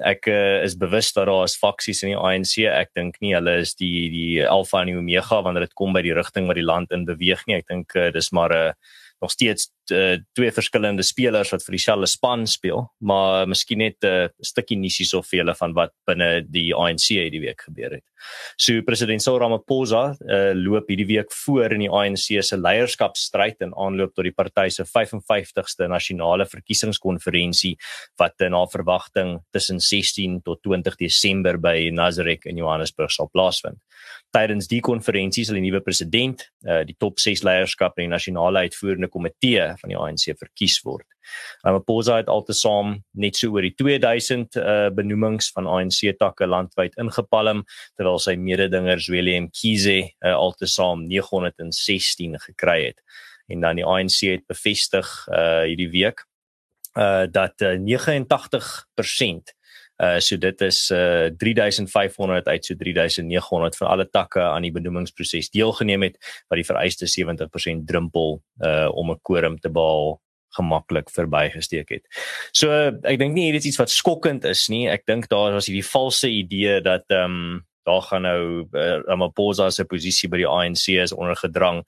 ek 0.00 0.28
uh, 0.32 0.62
is 0.64 0.76
bewus 0.80 1.12
dat 1.12 1.28
daar 1.28 1.44
is 1.44 1.58
faksies 1.60 2.02
in 2.02 2.14
die 2.14 2.20
ANC 2.20 2.56
ek 2.70 2.94
dink 2.96 3.20
nie 3.20 3.34
hulle 3.36 3.58
is 3.62 3.74
die 3.76 4.08
die 4.12 4.44
alfa 4.48 4.82
en 4.82 4.92
die 4.92 4.98
omega 4.98 5.42
wanneer 5.44 5.68
dit 5.68 5.76
kom 5.76 5.92
by 5.92 6.02
die 6.04 6.16
rigting 6.16 6.48
wat 6.48 6.56
die 6.60 6.66
land 6.66 6.92
in 6.92 7.04
beweeg 7.08 7.44
nie. 7.46 7.60
Ek 7.60 7.68
dink 7.68 7.96
uh, 7.96 8.10
dis 8.14 8.32
maar 8.32 8.52
'n 8.52 8.72
uh, 8.72 9.00
nog 9.24 9.32
steeds 9.32 9.70
uh, 9.92 10.16
twee 10.36 10.52
verskillende 10.52 11.04
spelers 11.04 11.50
wat 11.52 11.64
vir 11.64 11.76
dieselfde 11.76 12.08
span 12.10 12.46
speel, 12.48 12.84
maar 13.04 13.48
miskien 13.48 13.80
net 13.82 13.96
'n 14.04 14.28
uh, 14.28 14.28
stukkie 14.40 14.78
nissies 14.78 15.14
of 15.16 15.26
vir 15.28 15.42
hulle 15.42 15.54
van 15.58 15.74
wat 15.76 15.92
binne 16.06 16.44
die 16.44 16.72
ANC 16.74 17.08
hierdie 17.16 17.42
week 17.42 17.64
gebeur 17.66 17.96
het. 17.98 18.04
So 18.56 18.82
president 18.82 19.22
Cyril 19.22 19.40
Ramaphosa 19.42 20.04
uh, 20.14 20.52
loop 20.54 20.88
hierdie 20.88 21.08
week 21.08 21.32
voor 21.44 21.72
in 21.72 21.84
die 21.84 21.90
ANC 21.90 22.42
se 22.42 22.56
leierskapstryd 22.56 23.60
in 23.60 23.74
aanloop 23.76 24.14
tot 24.14 24.24
die 24.24 24.34
party 24.36 24.68
se 24.70 24.84
55ste 24.88 25.88
nasionale 25.88 26.46
verkiesingskonferensie 26.46 27.76
wat 28.20 28.40
na 28.48 28.64
verwagting 28.66 29.38
tussen 29.52 29.80
16 29.80 30.42
tot 30.44 30.62
20 30.62 30.96
Desember 30.96 31.58
by 31.58 31.90
Nazareth 31.92 32.46
in 32.46 32.56
Johannesburg 32.56 33.12
sal 33.12 33.28
plaasvind. 33.32 33.80
Tydens 34.34 34.66
die 34.66 34.80
konferensie 34.82 35.44
sal 35.46 35.60
die 35.60 35.64
nuwe 35.68 35.80
president, 35.84 36.48
uh, 36.66 36.82
die 36.86 36.96
top 36.98 37.20
6 37.22 37.44
leierskap 37.46 37.98
in 37.98 38.08
die 38.08 38.14
nasionale 38.16 38.64
uitvoerende 38.66 39.08
komitee 39.12 39.68
van 39.80 39.92
die 39.92 39.98
ANC 39.98 40.32
verkies 40.40 40.80
word. 40.82 41.06
Ramaphosa 41.64 42.18
het 42.18 42.28
altesaam 42.32 42.96
net 43.14 43.38
so 43.38 43.54
oor 43.54 43.64
die 43.64 43.74
2000 43.78 44.58
uh, 44.58 44.90
benoemings 44.94 45.52
van 45.54 45.68
ANC 45.70 46.02
takke 46.18 46.48
landwyd 46.50 46.98
ingepalm 47.00 47.62
terwyl 47.96 48.20
sy 48.22 48.34
mededinger 48.40 49.00
Zweli 49.00 49.38
Mkhize 49.46 50.00
uh, 50.02 50.34
altesaam 50.34 51.06
916 51.08 52.38
gekry 52.48 52.80
het. 52.90 53.00
En 53.48 53.62
dan 53.62 53.78
die 53.78 53.86
ANC 53.86 54.24
het 54.26 54.46
bevestig 54.50 55.08
uh, 55.28 55.62
hierdie 55.68 55.90
week 55.92 56.24
uh, 56.98 57.24
dat 57.30 57.60
uh, 57.62 57.76
89% 57.78 59.54
Uh 60.02 60.18
so 60.18 60.36
dit 60.36 60.60
is 60.60 60.90
uh 60.90 61.30
3500 61.38 62.48
uit 62.50 62.64
so 62.64 62.74
3900 62.74 63.76
van 63.76 63.88
alle 63.88 64.08
takke 64.10 64.42
aan 64.42 64.66
die 64.66 64.72
benoemingsproses 64.74 65.50
deelgeneem 65.54 66.02
het 66.02 66.18
wat 66.48 66.58
die 66.58 66.66
vereiste 66.66 67.06
70% 67.06 67.86
drempel 67.86 68.40
uh 68.58 68.88
om 68.90 69.10
'n 69.10 69.20
quorum 69.22 69.58
te 69.58 69.70
behaal 69.70 70.20
gemaklik 70.54 71.10
verbygesteek 71.10 71.88
het. 71.88 72.04
So 72.52 72.70
ek 73.02 73.18
dink 73.18 73.34
nie 73.34 73.50
hier 73.50 73.58
is 73.58 73.66
iets 73.66 73.80
wat 73.80 73.90
skokkend 73.90 74.44
is 74.44 74.68
nie. 74.68 74.86
Ek 74.90 75.06
dink 75.06 75.28
daar 75.28 75.54
was 75.54 75.66
hierdie 75.66 75.86
valse 75.86 76.30
idee 76.30 76.80
dat 76.80 77.06
ehm 77.10 77.30
um, 77.30 77.62
daar 77.84 78.02
gaan 78.02 78.22
nou 78.24 78.64
uh, 78.72 79.00
Ramaphosa 79.04 79.70
se 79.70 79.84
posisie 79.84 80.28
by 80.32 80.38
die 80.40 80.48
ANC 80.48 80.86
is 80.96 81.12
ondergedrang 81.12 81.82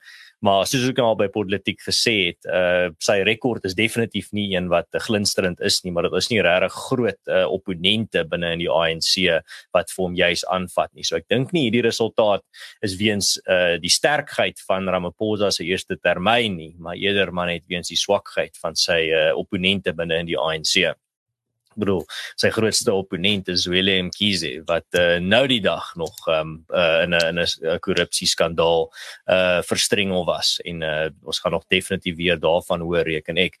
Maar 0.45 0.67
soos 0.69 0.85
ek 0.91 0.99
al 1.01 1.15
by 1.17 1.27
politiek 1.33 1.79
gesê 1.81 2.13
het, 2.27 2.45
uh 2.45 2.91
sy 3.01 3.17
rekord 3.25 3.65
is 3.65 3.75
definitief 3.77 4.29
nie 4.37 4.51
een 4.51 4.67
wat 4.69 4.93
glinsterend 5.07 5.61
is 5.65 5.79
nie, 5.83 5.91
maar 5.93 6.05
dit 6.05 6.17
is 6.19 6.29
nie 6.29 6.43
regtig 6.45 6.75
groot 6.89 7.31
uh 7.33 7.45
opponente 7.49 8.21
binne 8.29 8.53
in 8.53 8.61
die 8.61 8.69
ANC 8.69 9.25
wat 9.73 9.89
vir 9.93 10.03
hom 10.03 10.19
juis 10.19 10.45
aanvat 10.53 10.93
nie. 10.93 11.07
So 11.07 11.17
ek 11.17 11.25
dink 11.33 11.55
nie 11.55 11.65
hierdie 11.67 11.85
resultaat 11.87 12.45
is 12.85 12.97
weens 13.01 13.33
uh 13.49 13.79
die 13.81 13.93
sterkheid 13.93 14.61
van 14.69 14.85
Ramaphosa 14.93 15.49
se 15.51 15.65
eerste 15.65 15.97
termyn 15.97 16.57
nie, 16.59 16.73
maar 16.77 17.01
eerder 17.01 17.33
maar 17.33 17.49
net 17.49 17.65
weens 17.65 17.89
die 17.89 17.97
swakheid 17.99 18.61
van 18.61 18.77
sy 18.77 19.01
uh 19.09 19.27
opponente 19.37 19.95
binne 19.97 20.21
in 20.21 20.29
die 20.29 20.37
ANC 20.37 20.93
bedoel 21.79 22.03
sy 22.35 22.49
grootste 22.53 22.93
opponent 22.93 23.49
is 23.53 23.65
Willem 23.69 24.09
Kiese 24.13 24.61
wat 24.69 24.87
uh, 24.99 25.17
nou 25.23 25.43
die 25.49 25.61
dag 25.63 25.93
nog 25.99 26.15
um, 26.31 26.63
uh, 26.73 27.03
in 27.03 27.15
'n 27.15 27.37
in 27.37 27.39
'n 27.43 27.79
korrupsie 27.79 28.27
skandaal 28.27 28.89
uh 29.27 29.61
verstrengel 29.61 30.25
was 30.25 30.59
en 30.65 30.81
uh, 30.81 31.09
ons 31.23 31.39
gaan 31.39 31.51
nog 31.51 31.65
definitief 31.67 32.15
weer 32.15 32.39
daarvan 32.39 32.81
hoor 32.81 33.03
reken 33.07 33.37
ek. 33.37 33.57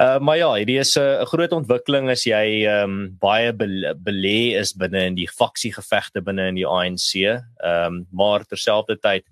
Uh 0.00 0.18
maar 0.18 0.36
ja, 0.36 0.52
hierdie 0.54 0.78
is 0.78 0.96
'n 0.96 1.00
uh, 1.00 1.26
groot 1.26 1.52
ontwikkeling 1.52 2.10
as 2.10 2.24
jy 2.24 2.66
um 2.82 3.16
baie 3.20 3.52
belê 3.52 4.58
is 4.58 4.72
binne 4.72 5.04
in 5.06 5.14
die 5.14 5.28
faksiegevegte 5.28 6.22
binne 6.22 6.48
in 6.48 6.54
die 6.54 6.66
ANC. 6.66 7.42
Um 7.62 8.06
maar 8.12 8.44
terselfdertyd 8.44 9.24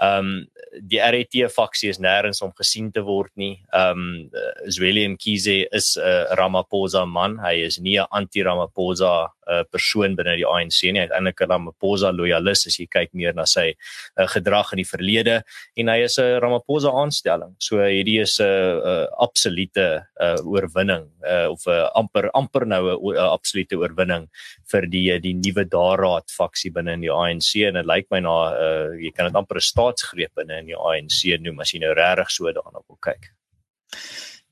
Ehm 0.00 0.26
um, 0.26 0.46
die 0.80 0.98
RET 0.98 1.34
faksie 1.52 1.90
is 1.92 1.98
nêrens 2.00 2.40
om 2.42 2.52
gesien 2.56 2.90
te 2.92 3.02
word 3.04 3.30
nie. 3.36 3.60
Ehm 3.72 3.98
um, 3.98 4.30
Zwelium 4.68 5.16
Kize 5.16 5.66
is 5.70 5.96
'n 5.96 6.02
uh, 6.02 6.34
Ramaphosa 6.38 7.04
man. 7.06 7.38
Hy 7.38 7.64
is 7.66 7.78
nie 7.78 7.98
'n 7.98 8.06
anti-Ramaphosa 8.10 9.28
uh, 9.50 9.62
persoon 9.70 10.16
binne 10.16 10.36
die 10.38 10.46
ANC 10.46 10.82
nie. 10.92 11.04
Eintlik 11.06 11.42
'n 11.42 11.50
Ramaphosa 11.50 12.12
loyalis 12.12 12.66
as 12.66 12.78
jy 12.78 12.86
kyk 12.86 13.12
meer 13.14 13.34
na 13.34 13.44
sy 13.44 13.72
uh, 13.72 14.26
gedrag 14.26 14.72
in 14.72 14.82
die 14.82 14.88
verlede 14.88 15.42
en 15.76 15.88
hy 15.88 16.02
is 16.04 16.18
'n 16.18 16.40
Ramaphosa 16.42 16.92
aanstelling. 16.92 17.54
So 17.58 17.78
hierdie 17.78 18.20
is 18.22 18.38
'n 18.40 18.44
uh, 18.44 18.80
uh, 18.92 19.06
absolute 19.18 20.06
uh, 20.20 20.38
oorwinning 20.44 21.08
uh, 21.24 21.50
of 21.50 21.66
'n 21.66 21.72
uh, 21.72 21.90
amper 21.94 22.30
amper 22.34 22.66
nou 22.66 22.82
'n 22.90 23.16
uh, 23.16 23.30
absolute 23.32 23.76
oorwinning 23.76 24.28
vir 24.72 24.86
die 24.86 25.18
die 25.18 25.34
nuwe 25.34 25.64
Daaraad 25.64 26.30
faksie 26.30 26.72
binne 26.72 26.92
in 26.94 27.00
die 27.00 27.12
ANC 27.12 27.54
en 27.66 27.74
dit 27.74 27.86
lyk 27.86 28.06
my 28.10 28.20
na 28.20 28.36
uh, 28.52 28.88
jy 28.96 29.12
kan 29.12 29.26
dit 29.26 29.36
amper 29.36 29.56
'n 29.56 29.70
staatsgreep 29.70 30.34
binne 30.34 30.58
in 30.58 30.66
die 30.66 30.78
ANC 30.78 31.38
noem 31.40 31.60
as 31.60 31.72
jy 31.72 31.80
nou 31.80 31.94
regtig 31.94 32.30
so 32.30 32.52
daarna 32.52 32.80
wil 32.88 32.98
kyk. 33.00 33.32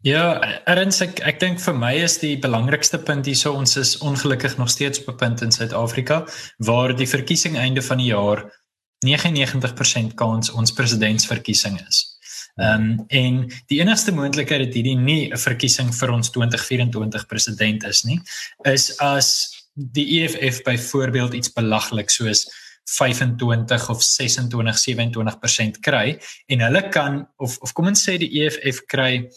Ja, 0.01 0.41
erns 0.65 1.03
ek 1.05 1.19
ek 1.29 1.41
dink 1.43 1.59
vir 1.61 1.75
my 1.77 1.91
is 2.01 2.15
die 2.23 2.37
belangrikste 2.41 2.97
punt 3.05 3.27
hierso 3.29 3.53
ons 3.53 3.77
is 3.77 3.99
ongelukkig 4.01 4.55
nog 4.57 4.71
steeds 4.73 5.03
op 5.03 5.11
'n 5.13 5.17
punt 5.17 5.43
in 5.45 5.53
Suid-Afrika 5.53 6.25
waar 6.59 6.97
die 6.97 7.09
verkiesing 7.09 7.59
einde 7.59 7.83
van 7.83 7.99
die 7.99 8.09
jaar 8.09 8.49
99% 9.05 10.15
kans 10.15 10.51
ons 10.51 10.73
presidentsverkiesing 10.73 11.77
is. 11.89 12.17
Ehm 12.57 12.81
um, 12.81 13.05
en 13.09 13.53
die 13.69 13.81
enigste 13.81 14.13
moontlikheid 14.13 14.65
dat 14.65 14.75
hierdie 14.75 14.97
nie 14.97 15.29
'n 15.29 15.37
verkiesing 15.37 15.93
vir 15.95 16.11
ons 16.11 16.31
2024 16.31 17.27
president 17.27 17.85
is 17.85 18.03
nie, 18.05 18.21
is 18.65 18.99
as 18.99 19.29
die 19.75 20.23
EFF 20.23 20.63
byvoorbeeld 20.63 21.35
iets 21.35 21.53
belaglik 21.53 22.11
soos 22.11 22.49
25 22.85 23.89
of 23.91 24.03
26 24.03 24.79
27% 24.79 25.81
kry 25.81 26.19
en 26.47 26.61
hulle 26.61 26.89
kan 26.89 27.29
of 27.37 27.59
of 27.59 27.73
kom 27.73 27.87
ons 27.87 28.09
sê 28.09 28.17
die 28.19 28.33
EFF 28.43 28.85
kry 28.87 29.29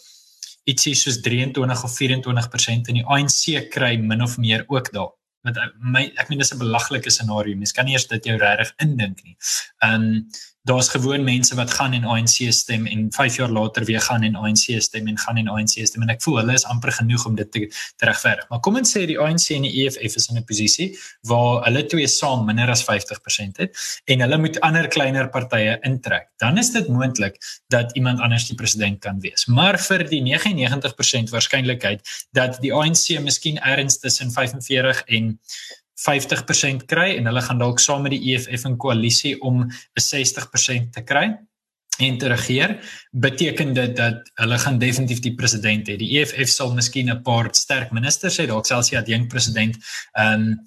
ietsie 0.69 0.95
soos 0.95 1.19
23 1.21 1.83
of 1.83 1.97
24% 1.97 2.89
en 2.91 2.99
die 2.99 3.05
ANC 3.05 3.69
kry 3.73 3.97
min 3.97 4.23
of 4.23 4.37
meer 4.37 4.63
ook 4.67 4.91
daar. 4.95 5.11
Want 5.43 5.59
my 5.79 6.05
ek 6.15 6.29
meen 6.29 6.39
dis 6.39 6.53
'n 6.53 6.61
belaglike 6.61 7.11
scenario. 7.11 7.55
Mens 7.57 7.75
kan 7.75 7.85
nie 7.85 7.93
eers 7.93 8.07
dit 8.07 8.25
jou 8.25 8.37
regtig 8.37 8.73
indink 8.77 9.23
nie. 9.23 9.37
Ehm 9.83 9.93
um, 9.93 10.27
daar's 10.63 10.89
gewoon 10.89 11.23
mense 11.23 11.55
wat 11.55 11.71
gaan 11.71 11.93
en 11.93 12.03
ANC 12.03 12.39
stem 12.49 12.85
en 12.85 13.07
5 13.11 13.35
jaar 13.35 13.49
later 13.49 13.83
weer 13.85 14.01
gaan 14.01 14.23
en 14.23 14.35
ANC 14.35 14.81
stem 14.81 15.07
en 15.07 15.17
gaan 15.17 15.37
en 15.37 15.47
ANC 15.47 15.69
stem 15.69 16.01
en 16.01 16.13
ek 16.13 16.21
voel 16.23 16.37
hulle 16.39 16.55
is 16.55 16.63
amper 16.71 16.91
genoeg 16.95 17.25
om 17.27 17.35
dit 17.35 17.51
te, 17.51 17.67
te 17.99 18.07
regverdig. 18.07 18.47
Maar 18.49 18.61
kom 18.63 18.79
ons 18.79 18.93
sê 18.95 19.03
die 19.09 19.19
ANC 19.19 19.49
en 19.57 19.67
die 19.67 19.73
EFF 19.83 20.15
is 20.21 20.29
in 20.31 20.39
'n 20.39 20.45
posisie 20.47 20.87
waar 21.27 21.65
hulle 21.67 21.83
twee 21.85 22.07
saam 22.07 22.45
minder 22.45 22.71
as 22.71 22.83
50% 22.87 23.59
het 23.59 23.75
en 24.05 24.23
hulle 24.23 24.37
moet 24.37 24.59
ander 24.61 24.87
kleiner 24.87 25.29
partye 25.29 25.77
intrek. 25.83 26.29
Dan 26.37 26.57
is 26.57 26.71
dit 26.71 26.87
moontlik 26.87 27.37
dat 27.67 27.91
iemand 27.95 28.19
anders 28.19 28.47
die 28.47 28.55
president 28.55 28.99
kan 28.99 29.19
wees. 29.19 29.45
Maar 29.45 29.79
vir 29.79 30.07
die 30.07 30.21
99% 30.21 31.29
waarskynlikheid 31.29 32.07
dat 32.31 32.61
die 32.61 32.73
ANC 32.73 33.19
miskien 33.19 33.59
ergens 33.59 33.99
tussen 33.99 34.31
45 34.31 35.03
en 35.07 35.39
50% 35.99 36.85
kry 36.89 37.17
en 37.17 37.25
hulle 37.29 37.41
gaan 37.41 37.59
dalk 37.61 37.79
saam 37.79 38.01
met 38.05 38.15
die 38.15 38.33
EFF 38.33 38.65
in 38.65 38.77
koalisie 38.77 39.35
om 39.41 39.63
'n 39.63 39.71
60% 40.01 40.93
te 40.93 41.03
kry 41.03 41.37
en 41.99 42.17
te 42.17 42.27
regeer 42.27 42.79
beteken 43.11 43.73
dit 43.73 43.95
dat 43.95 44.31
hulle 44.41 44.57
gaan 44.57 44.79
definitief 44.79 45.19
die 45.19 45.35
president 45.35 45.87
hê. 45.87 45.97
Die 45.97 46.19
EFF 46.19 46.49
sal 46.49 46.73
miskien 46.73 47.09
'n 47.09 47.21
paar 47.21 47.49
sterk 47.51 47.91
ministers 47.91 48.39
hê, 48.39 48.47
dalk 48.47 48.65
selfs 48.65 48.89
die 48.89 48.97
adjunkt 48.97 49.29
president. 49.29 49.77
Ehm 50.13 50.41
um, 50.41 50.59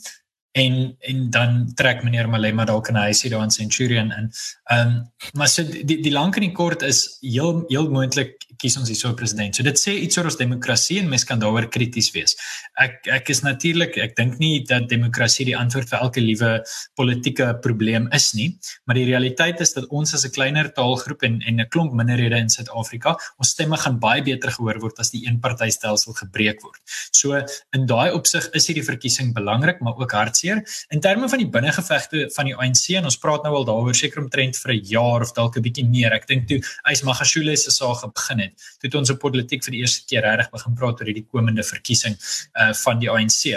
en 0.56 0.96
en 0.98 1.30
dan 1.30 1.72
trek 1.74 2.02
meneer 2.02 2.28
Malema 2.28 2.64
dalk 2.64 2.88
in 2.88 2.94
'n 2.94 3.06
huisie 3.08 3.30
daar 3.30 3.42
in 3.42 3.50
Centurion 3.50 4.12
in. 4.12 4.32
Ehm 4.64 4.88
um, 4.88 5.12
maar 5.32 5.48
so 5.48 5.62
die 5.64 6.00
die 6.00 6.12
lank 6.12 6.36
en 6.36 6.42
die 6.42 6.52
kort 6.52 6.82
is 6.82 7.18
heel 7.20 7.64
heel 7.68 7.90
moontlik 7.90 8.45
kies 8.60 8.76
ons 8.80 8.88
hierso 8.88 9.12
president. 9.14 9.56
So 9.56 9.62
dit 9.66 9.78
sê 9.80 9.94
iets 10.02 10.18
oor 10.18 10.30
ons 10.30 10.38
demokrasie 10.40 10.98
en 11.00 11.08
mens 11.10 11.24
kan 11.24 11.40
daaroor 11.42 11.68
krities 11.72 12.10
wees. 12.14 12.36
Ek 12.82 13.06
ek 13.16 13.30
is 13.30 13.42
natuurlik 13.44 13.96
ek 14.02 14.16
dink 14.16 14.38
nie 14.42 14.64
dat 14.68 14.88
demokrasie 14.90 15.46
die 15.48 15.56
antwoord 15.56 15.88
vir 15.88 15.98
elke 16.00 16.20
liewe 16.20 16.52
politieke 16.98 17.52
probleem 17.62 18.08
is 18.16 18.32
nie, 18.34 18.48
maar 18.86 18.98
die 18.98 19.06
realiteit 19.08 19.60
is 19.60 19.74
dat 19.76 19.88
ons 19.90 20.14
as 20.14 20.24
'n 20.24 20.34
kleiner 20.36 20.72
taalgroep 20.72 21.22
en 21.22 21.40
en 21.46 21.60
'n 21.60 21.68
klomp 21.70 21.92
minderhede 21.92 22.36
in 22.36 22.48
Suid-Afrika, 22.48 23.16
ons 23.38 23.48
stemme 23.50 23.76
gaan 23.76 23.98
baie 23.98 24.22
beter 24.22 24.50
gehoor 24.50 24.80
word 24.80 24.98
as 24.98 25.10
die 25.10 25.26
eenpartytelsel 25.26 26.12
gebreek 26.12 26.62
word. 26.62 26.80
So 27.12 27.36
in 27.72 27.86
daai 27.86 28.12
opsig 28.12 28.48
is 28.54 28.66
hierdie 28.66 28.84
verkiesing 28.84 29.34
belangrik, 29.34 29.80
maar 29.80 29.96
ook 29.96 30.12
hartseer. 30.12 30.62
In 30.90 31.00
terme 31.00 31.28
van 31.28 31.38
die 31.38 31.48
binnengevegte 31.48 32.30
van 32.34 32.44
die 32.50 32.54
ANC 32.54 32.96
en 32.96 33.04
ons 33.04 33.18
praat 33.18 33.44
nou 33.44 33.54
al 33.54 33.64
daaroor 33.68 33.94
seker 33.94 34.22
omtrent 34.22 34.56
vir 34.56 34.72
'n 34.72 34.84
jaar 34.84 35.20
of 35.22 35.32
dalk 35.32 35.56
'n 35.56 35.62
bietjie 35.62 35.86
meer. 35.88 36.12
Ek 36.12 36.26
dink 36.26 36.48
toe 36.48 36.60
Ys 36.90 37.02
Magashule 37.02 37.56
se 37.56 37.70
saak 37.70 38.04
begin 38.14 38.38
het, 38.40 38.45
toe 38.54 38.88
het 38.88 38.98
ons 39.00 39.12
op 39.14 39.20
politiek 39.22 39.64
vir 39.64 39.76
die 39.76 39.82
eerste 39.84 40.04
keer 40.10 40.26
regtig 40.26 40.52
begin 40.54 40.78
praat 40.80 41.00
oor 41.00 41.10
hierdie 41.10 41.26
komende 41.30 41.64
verkiesing 41.66 42.16
uh 42.16 42.72
van 42.84 43.02
die 43.02 43.10
ANC 43.10 43.56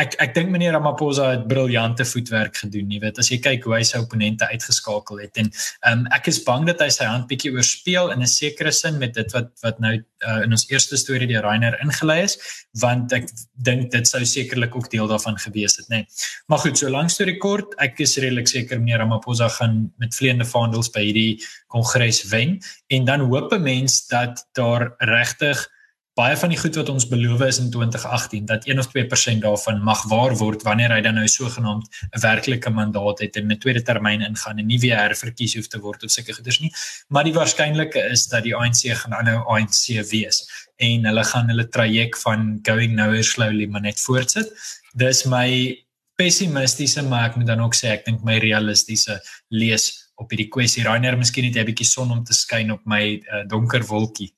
ek 0.00 0.16
ek 0.22 0.32
dink 0.34 0.50
meneer 0.50 0.74
Ramaphosa 0.74 1.28
het 1.30 1.46
briljante 1.50 2.04
voetwerk 2.08 2.56
gedoen, 2.64 2.90
jy 2.90 3.00
weet, 3.02 3.18
as 3.22 3.30
jy 3.30 3.38
kyk 3.42 3.66
hoe 3.68 3.76
hy 3.76 3.82
sy 3.86 4.00
opponente 4.02 4.46
uitgeskakel 4.50 5.20
het 5.22 5.38
en 5.38 5.50
um, 5.90 6.04
ek 6.16 6.28
is 6.32 6.40
bang 6.46 6.66
dat 6.66 6.82
hy 6.82 6.88
sy 6.94 7.06
hand 7.06 7.28
bietjie 7.30 7.52
oorspeel 7.54 8.10
in 8.14 8.22
'n 8.22 8.30
sekere 8.30 8.72
sin 8.72 8.98
met 8.98 9.14
dit 9.14 9.36
wat 9.36 9.52
wat 9.62 9.78
nou 9.80 9.94
uh, 9.94 10.40
in 10.42 10.56
ons 10.56 10.66
eerste 10.70 10.98
storie 10.98 11.28
deur 11.30 11.44
Rainer 11.46 11.78
ingelei 11.84 12.22
is, 12.24 12.38
want 12.80 13.12
ek 13.12 13.28
dink 13.54 13.90
dit 13.92 14.08
sou 14.08 14.24
sekerlik 14.24 14.74
ook 14.74 14.90
deel 14.90 15.06
daarvan 15.10 15.38
gewees 15.38 15.76
het, 15.78 15.88
nê. 15.88 16.02
Nee. 16.02 16.06
Maar 16.48 16.58
goed, 16.64 16.78
so 16.78 16.90
lank 16.90 17.10
storie 17.10 17.38
kort, 17.38 17.74
ek 17.78 18.00
is 18.00 18.16
redelik 18.18 18.50
seker 18.50 18.80
meneer 18.80 18.98
Ramaphosa 19.04 19.48
gaan 19.60 19.92
met 20.02 20.14
vleiende 20.14 20.48
vaandels 20.48 20.90
by 20.90 21.04
hierdie 21.06 21.38
kongres 21.70 22.24
wen 22.30 22.58
en 22.90 23.04
dan 23.04 23.28
hoop 23.30 23.52
'n 23.52 23.62
mens 23.62 24.06
dat 24.08 24.46
daar 24.54 24.94
regtig 24.98 25.68
baie 26.14 26.36
van 26.38 26.52
die 26.52 26.58
goed 26.58 26.76
wat 26.78 26.90
ons 26.92 27.06
beloof 27.10 27.40
is 27.42 27.58
in 27.58 27.70
2018 27.74 28.44
dat 28.46 28.66
1 28.70 28.78
of 28.78 28.86
2% 28.92 29.40
daarvan 29.42 29.80
mag 29.82 30.04
waar 30.10 30.36
word 30.38 30.62
wanneer 30.62 30.92
hy 30.94 31.00
dan 31.02 31.16
nou 31.18 31.26
sogenaamd 31.28 31.88
'n 31.90 32.20
werklike 32.22 32.70
mandaat 32.70 33.18
het 33.18 33.36
en 33.36 33.50
'n 33.50 33.58
tweede 33.58 33.82
termyn 33.82 34.22
ingaan 34.22 34.58
en 34.58 34.66
nie 34.66 34.78
weer 34.78 34.98
herverkies 34.98 35.54
hoef 35.54 35.66
te 35.66 35.80
word 35.80 36.04
of 36.04 36.10
sulke 36.10 36.32
goeders 36.32 36.60
nie. 36.60 36.70
Maar 37.08 37.24
die 37.24 37.34
waarskynlike 37.34 37.98
is 38.10 38.26
dat 38.26 38.42
die 38.44 38.54
ANC 38.54 38.94
gaan 38.94 39.14
aanhou 39.14 39.42
ANC 39.56 40.06
wees 40.10 40.46
en 40.76 41.04
hulle 41.04 41.24
gaan 41.24 41.48
hulle 41.48 41.68
traject 41.68 42.22
van 42.22 42.58
going 42.62 42.94
nowhere 42.94 43.22
slowly 43.22 43.66
maar 43.66 43.80
net 43.80 44.00
voortsit. 44.00 44.52
Dis 44.94 45.24
my 45.24 45.78
pessimistiese 46.14 47.02
maar 47.02 47.30
ek 47.30 47.36
moet 47.36 47.46
dan 47.46 47.60
ook 47.60 47.74
sê 47.74 47.90
ek 47.90 48.04
dink 48.04 48.22
my 48.22 48.38
realistiese 48.38 49.20
lees 49.48 50.10
op 50.14 50.30
hierdie 50.30 50.48
kwessie. 50.48 50.84
Rainer, 50.84 51.18
miskien 51.18 51.44
het 51.44 51.54
jy 51.54 51.62
'n 51.62 51.66
bietjie 51.66 51.86
son 51.86 52.10
om 52.10 52.24
te 52.24 52.34
skyn 52.34 52.70
op 52.70 52.80
my 52.86 53.18
uh, 53.18 53.42
donker 53.48 53.82
wolkie. 53.82 54.32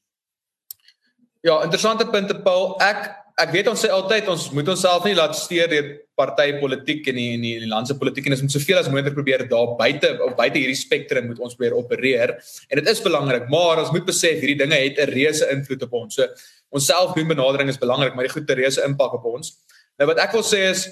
Ja, 1.46 1.60
interessante 1.62 2.08
punte 2.10 2.34
Paul. 2.42 2.74
Ek 2.82 3.12
ek 3.36 3.50
weet 3.52 3.66
ons 3.68 3.82
sê 3.84 3.90
altyd 3.92 4.30
ons 4.32 4.46
moet 4.56 4.66
onsself 4.72 5.04
nie 5.04 5.12
laat 5.14 5.36
steur 5.36 5.68
deur 5.68 5.90
partytetiek 6.18 7.10
en 7.12 7.18
die 7.20 7.26
in 7.34 7.42
die, 7.44 7.52
die 7.60 7.68
landse 7.68 7.94
politiek 8.00 8.26
en 8.26 8.32
ons 8.32 8.42
moet 8.46 8.54
soveel 8.54 8.80
as 8.80 8.88
moontlik 8.88 9.14
probeer 9.14 9.44
daar 9.50 9.74
buite 9.76 10.14
of 10.24 10.32
buite 10.38 10.56
hierdie 10.56 10.78
spektrum 10.78 11.28
moet 11.28 11.42
ons 11.44 11.54
probeer 11.54 11.76
opereer. 11.76 12.32
En 12.72 12.80
dit 12.80 12.88
is 12.90 13.02
belangrik, 13.04 13.46
maar 13.52 13.82
ons 13.84 13.92
moet 13.94 14.08
besef 14.08 14.40
hierdie 14.40 14.56
dinge 14.64 14.80
het 14.80 14.98
'n 14.98 15.12
reuse 15.12 15.46
invloed 15.52 15.84
op 15.86 15.92
ons. 16.00 16.14
So 16.16 16.26
ons 16.72 16.86
selfdoen 16.86 17.28
benadering 17.28 17.68
is 17.68 17.78
belangrik, 17.78 18.16
maar 18.16 18.24
die 18.24 18.32
goed 18.32 18.50
'n 18.50 18.58
reuse 18.58 18.82
impak 18.82 19.14
op 19.14 19.24
ons. 19.24 19.52
Nou 20.00 20.08
wat 20.08 20.18
ek 20.18 20.32
wil 20.32 20.42
sê 20.42 20.70
is 20.72 20.88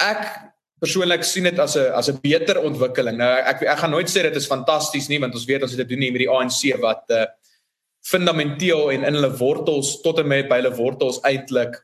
ek 0.00 0.50
persoonlik 0.80 1.22
sien 1.22 1.44
dit 1.44 1.58
as 1.58 1.76
'n 1.76 1.92
as 1.94 2.08
'n 2.08 2.18
beter 2.18 2.58
ontwikkeling. 2.58 3.16
Nou 3.18 3.38
ek 3.38 3.62
ek 3.62 3.78
gaan 3.78 3.90
nooit 3.90 4.08
sê 4.08 4.22
dit 4.22 4.36
is 4.36 4.50
fantasties 4.50 5.08
nie 5.08 5.20
want 5.20 5.34
ons 5.34 5.46
weet 5.46 5.62
ons 5.62 5.70
het 5.70 5.78
dit 5.78 5.88
doen 5.88 6.02
hier 6.02 6.12
met 6.12 6.24
die 6.26 6.30
ANC 6.30 6.80
wat 6.80 7.04
uh, 7.10 7.26
fundamenteel 8.02 8.90
en 8.90 9.04
in 9.04 9.14
hulle 9.14 9.36
wortels 9.38 10.00
tot 10.02 10.18
en 10.18 10.28
met 10.28 10.48
by 10.48 10.60
hulle 10.60 10.74
wortels 10.74 11.20
eintlik 11.28 11.78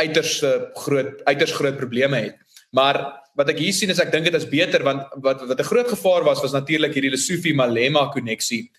uiters 0.00 0.40
groot 0.74 1.22
uiters 1.24 1.52
groot 1.52 1.76
probleme 1.76 2.16
het. 2.16 2.36
Maar 2.70 3.00
wat 3.34 3.48
ek 3.48 3.58
hier 3.58 3.72
sien 3.72 3.90
is 3.90 4.00
ek 4.00 4.12
dink 4.12 4.24
dit 4.24 4.34
is 4.34 4.48
beter 4.48 4.82
want 4.82 5.02
wat 5.24 5.42
wat 5.48 5.60
'n 5.60 5.70
groot 5.70 5.88
gevaar 5.88 6.24
was 6.24 6.42
was 6.42 6.52
natuurlik 6.52 6.94
hierdie 6.94 7.10
Lesofie 7.10 7.54
Malema 7.54 8.08
koneksie 8.12 8.70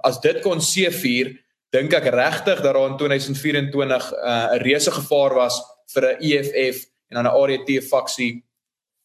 as 0.00 0.20
dit 0.24 0.40
kon 0.44 0.60
seevier, 0.62 1.34
dink 1.72 1.92
ek 1.96 2.08
regtig 2.12 2.62
dat 2.64 2.72
daar 2.74 2.88
in 2.88 2.96
2024 3.00 3.76
'n 3.76 3.92
uh, 3.92 4.56
reuse 4.62 4.90
gevaar 4.90 5.34
was 5.34 5.60
vir 5.94 6.02
'n 6.02 6.16
EFF 6.20 6.86
en 7.10 7.22
dan 7.22 7.26
'n 7.26 7.46
RET 7.46 7.84
faksie 7.84 8.44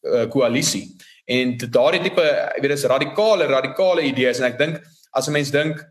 uh, 0.02 0.26
koalisie. 0.28 0.96
En 1.26 1.56
daardie 1.56 2.02
tipe, 2.02 2.22
ek 2.22 2.62
weet 2.62 2.70
dis 2.70 2.84
radikale 2.84 3.46
radikale 3.46 4.02
idees 4.02 4.38
en 4.38 4.44
ek 4.44 4.58
dink 4.58 4.80
as 5.12 5.28
'n 5.28 5.32
mens 5.32 5.50
dink 5.50 5.84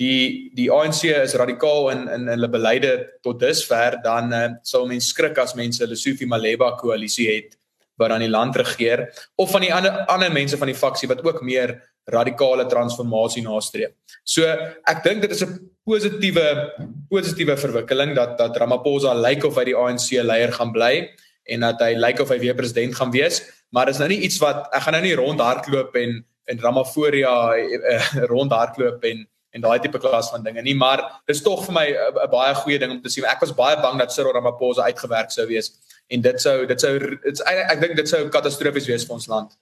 die 0.00 0.50
die 0.54 0.70
ANC 0.72 1.04
is 1.10 1.36
radikaal 1.38 1.90
in 1.92 2.08
in 2.08 2.28
hulle 2.32 2.48
beleide 2.50 2.94
tot 3.22 3.40
dusver 3.40 4.00
dan 4.02 4.32
uh, 4.32 4.48
sou 4.62 4.86
mense 4.90 5.12
skrik 5.12 5.38
as 5.38 5.54
mense 5.54 5.86
Lesofie 5.86 6.26
Maleba 6.26 6.74
koalisie 6.80 7.28
het 7.30 7.58
wat 7.96 8.10
dan 8.10 8.24
die 8.24 8.30
land 8.30 8.56
regeer 8.58 9.06
of 9.38 9.50
van 9.54 9.62
die 9.62 9.72
ander 9.74 10.02
ander 10.10 10.32
mense 10.32 10.58
van 10.58 10.70
die 10.70 10.78
faksie 10.78 11.08
wat 11.08 11.22
ook 11.24 11.42
meer 11.42 11.76
radikale 12.10 12.66
transformasie 12.68 13.42
nastreef. 13.42 13.94
So 14.24 14.44
ek 14.44 15.04
dink 15.04 15.22
dit 15.22 15.30
is 15.30 15.44
'n 15.44 15.70
positiewe 15.86 16.72
positiewe 17.08 17.56
verwikkeling 17.56 18.14
dat 18.14 18.38
dat 18.38 18.56
Ramaphosa 18.56 19.14
lyk 19.14 19.44
of 19.44 19.56
hy 19.56 19.64
die 19.64 19.76
ANC 19.76 20.10
leier 20.22 20.52
gaan 20.52 20.72
bly 20.72 21.08
en 21.44 21.60
dat 21.60 21.80
hy 21.80 21.94
lyk 21.94 22.20
of 22.20 22.28
hy 22.28 22.38
weer 22.38 22.54
president 22.54 22.94
gaan 22.94 23.12
wees, 23.12 23.42
maar 23.70 23.86
dis 23.86 23.98
nou 23.98 24.08
nie 24.08 24.20
iets 24.24 24.38
wat 24.38 24.68
ek 24.72 24.82
gaan 24.82 24.92
nou 24.92 25.02
nie 25.02 25.14
rondhardloop 25.14 25.94
en 25.96 26.24
en 26.46 26.58
Ramaphosa 26.60 27.56
uh, 27.56 28.24
rondhardloop 28.32 29.04
en 29.04 29.26
en 29.54 29.62
daai 29.62 29.78
tipe 29.82 29.98
klas 30.02 30.30
van 30.34 30.42
dinge 30.42 30.62
nie, 30.66 30.74
maar 30.74 31.02
dis 31.30 31.42
tog 31.42 31.64
vir 31.66 31.74
my 31.74 31.86
'n 32.26 32.30
baie 32.30 32.54
goeie 32.54 32.78
ding 32.78 32.90
om 32.90 33.02
te 33.02 33.10
sien. 33.10 33.24
Ek 33.24 33.40
was 33.40 33.54
baie 33.54 33.76
bang 33.80 33.98
dat 33.98 34.12
Cyril 34.12 34.32
Ramaphosa 34.34 34.82
uitgewerk 34.82 35.30
sou 35.30 35.46
wees 35.46 35.70
en 36.08 36.20
dit 36.20 36.40
sou 36.40 36.66
dit 36.66 36.80
sou 36.80 36.98
dit's 36.98 37.40
ek, 37.40 37.80
dink 37.80 37.96
dit 37.96 38.08
sou 38.08 38.28
katastrofies 38.28 38.86
wees 38.86 39.04
vir 39.06 39.14
ons 39.14 39.26
land. 39.26 39.52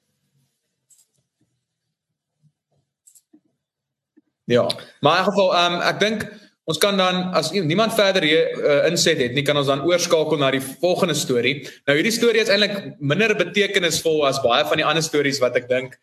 Ja. 4.51 4.67
Maar 5.01 5.19
in 5.19 5.25
geval 5.25 5.55
ehm 5.55 5.75
um, 5.75 5.81
ek 5.81 6.01
dink 6.01 6.25
ons 6.65 6.79
kan 6.79 6.97
dan 6.97 7.33
as 7.35 7.51
niemand 7.51 7.95
verder 7.95 8.23
hier 8.23 8.59
uh, 8.59 8.87
inset 8.87 9.19
het 9.19 9.35
nie 9.35 9.43
kan 9.43 9.57
ons 9.57 9.67
dan 9.67 9.83
oorskakel 9.83 10.39
na 10.39 10.51
die 10.51 10.63
volgende 10.63 11.15
storie. 11.15 11.69
Nou 11.87 11.97
hierdie 11.99 12.15
storie 12.15 12.43
is 12.43 12.49
eintlik 12.49 12.95
minder 12.99 13.35
betekenisvol 13.37 14.27
as 14.27 14.43
baie 14.43 14.65
van 14.65 14.81
die 14.81 14.87
ander 14.87 15.03
stories 15.03 15.41
wat 15.43 15.57
ek 15.57 15.69
dink 15.69 15.99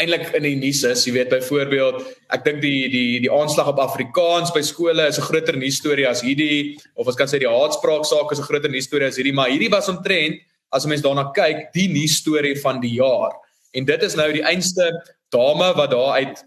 eintlik 0.00 0.30
in 0.34 0.42
die 0.42 0.56
nuus 0.56 0.82
is. 0.88 1.04
Jy 1.06 1.12
weet 1.12 1.32
byvoorbeeld, 1.32 2.00
ek 2.32 2.44
dink 2.44 2.62
die 2.62 2.88
die 2.92 3.20
die 3.20 3.32
aanslag 3.32 3.68
op 3.68 3.82
Afrikaans 3.82 4.52
by 4.54 4.62
skole 4.64 5.06
is 5.06 5.18
'n 5.18 5.28
groter 5.28 5.56
nuus 5.56 5.76
storie 5.76 6.08
as 6.08 6.22
hierdie 6.22 6.78
of 6.96 7.06
ons 7.06 7.16
kan 7.16 7.26
sê 7.26 7.38
die 7.38 7.48
haatspraak 7.48 8.04
saak 8.04 8.32
is 8.32 8.38
'n 8.38 8.48
groter 8.48 8.70
nuus 8.70 8.84
storie 8.84 9.06
as 9.06 9.16
hierdie, 9.16 9.34
maar 9.34 9.50
hierdie 9.50 9.70
was 9.70 9.88
omtrent 9.88 10.40
as 10.72 10.86
mense 10.86 11.04
daarna 11.04 11.32
kyk, 11.34 11.72
die 11.74 11.88
nuus 11.88 12.16
storie 12.16 12.56
van 12.60 12.80
die 12.80 12.96
jaar. 12.96 13.32
En 13.74 13.84
dit 13.84 14.02
is 14.02 14.16
nou 14.16 14.32
die 14.32 14.44
einste 14.44 14.90
dame 15.30 15.72
wat 15.76 15.90
daar 15.90 16.12
uit 16.20 16.44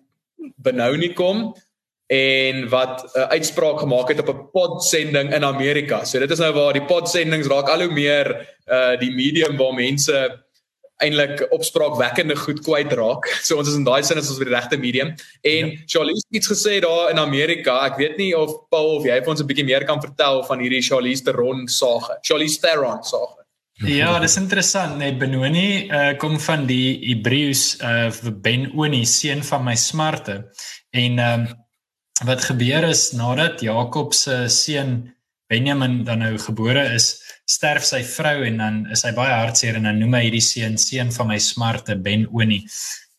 benou 0.57 0.97
nie 0.97 1.13
kom 1.13 1.53
en 2.07 2.69
wat 2.69 3.01
'n 3.01 3.19
uh, 3.19 3.27
uitspraak 3.33 3.79
gemaak 3.79 4.09
het 4.09 4.19
op 4.19 4.29
'n 4.29 4.49
podsending 4.51 5.33
in 5.33 5.43
Amerika. 5.43 6.03
So 6.05 6.19
dit 6.19 6.31
is 6.31 6.39
nou 6.39 6.53
waar 6.53 6.73
die 6.73 6.85
podsendings 6.85 7.47
raak 7.47 7.69
al 7.69 7.81
hoe 7.81 7.91
meer 7.93 8.47
uh 8.67 8.99
die 8.99 9.11
medium 9.11 9.57
waar 9.57 9.73
mense 9.73 10.44
eintlik 11.03 11.43
opspraakwekkende 11.51 12.35
goed 12.39 12.61
kwyt 12.63 12.93
raak. 12.95 13.27
So 13.43 13.57
ons 13.59 13.69
is 13.69 13.77
in 13.79 13.85
daai 13.87 14.03
sin 14.03 14.19
is 14.21 14.29
ons 14.31 14.39
by 14.39 14.47
die 14.47 14.55
regte 14.55 14.77
medium. 14.79 15.13
En 15.43 15.71
ja. 15.71 15.87
Charlize 15.91 16.23
het 16.27 16.41
iets 16.41 16.51
gesê 16.51 16.79
daar 16.83 17.11
in 17.11 17.19
Amerika. 17.19 17.81
Ek 17.89 17.97
weet 17.99 18.17
nie 18.21 18.31
of 18.37 18.53
Paul 18.71 18.95
of 18.99 19.07
jy 19.07 19.19
vir 19.21 19.33
ons 19.33 19.41
'n 19.41 19.47
bietjie 19.47 19.67
meer 19.67 19.85
kan 19.85 20.01
vertel 20.01 20.43
van 20.43 20.59
hierdie 20.59 20.81
Charlize 20.81 21.23
Theron 21.23 21.67
sage. 21.67 22.19
Charlize 22.23 22.61
Theron 22.61 23.03
sage. 23.03 23.43
Ja, 23.83 24.19
dis 24.19 24.37
interessant, 24.39 24.95
nee 24.97 25.11
Benoni 25.11 25.89
uh, 25.91 26.13
kom 26.17 26.39
van 26.39 26.63
die 26.65 26.95
Hebreëus 27.09 27.75
uh 27.83 28.31
Ben-Oni, 28.31 29.03
seun 29.05 29.43
van 29.43 29.65
my 29.65 29.75
smarte. 29.75 30.45
En 30.91 31.19
ehm 31.19 31.41
um, 31.41 31.63
wat 32.23 32.45
gebeur 32.47 32.87
is 32.87 33.11
nadat 33.11 33.59
Jakob 33.59 34.13
se 34.13 34.47
seun 34.47 35.14
Benjamin 35.51 36.03
dan 36.03 36.23
nou 36.25 36.33
gebore 36.41 36.83
is, 36.95 37.11
sterf 37.45 37.86
sy 37.86 38.01
vrou 38.08 38.39
en 38.47 38.58
dan 38.62 38.77
is 38.93 39.05
hy 39.05 39.12
baie 39.17 39.34
hartseer 39.34 39.77
en 39.77 39.86
dan 39.89 39.99
noem 40.01 40.17
hy 40.17 40.23
hierdie 40.27 40.43
seun 40.43 40.79
seun 40.81 41.12
van 41.13 41.29
my 41.29 41.38
smarte 41.41 41.97
Ben 42.01 42.25
Oni. 42.34 42.63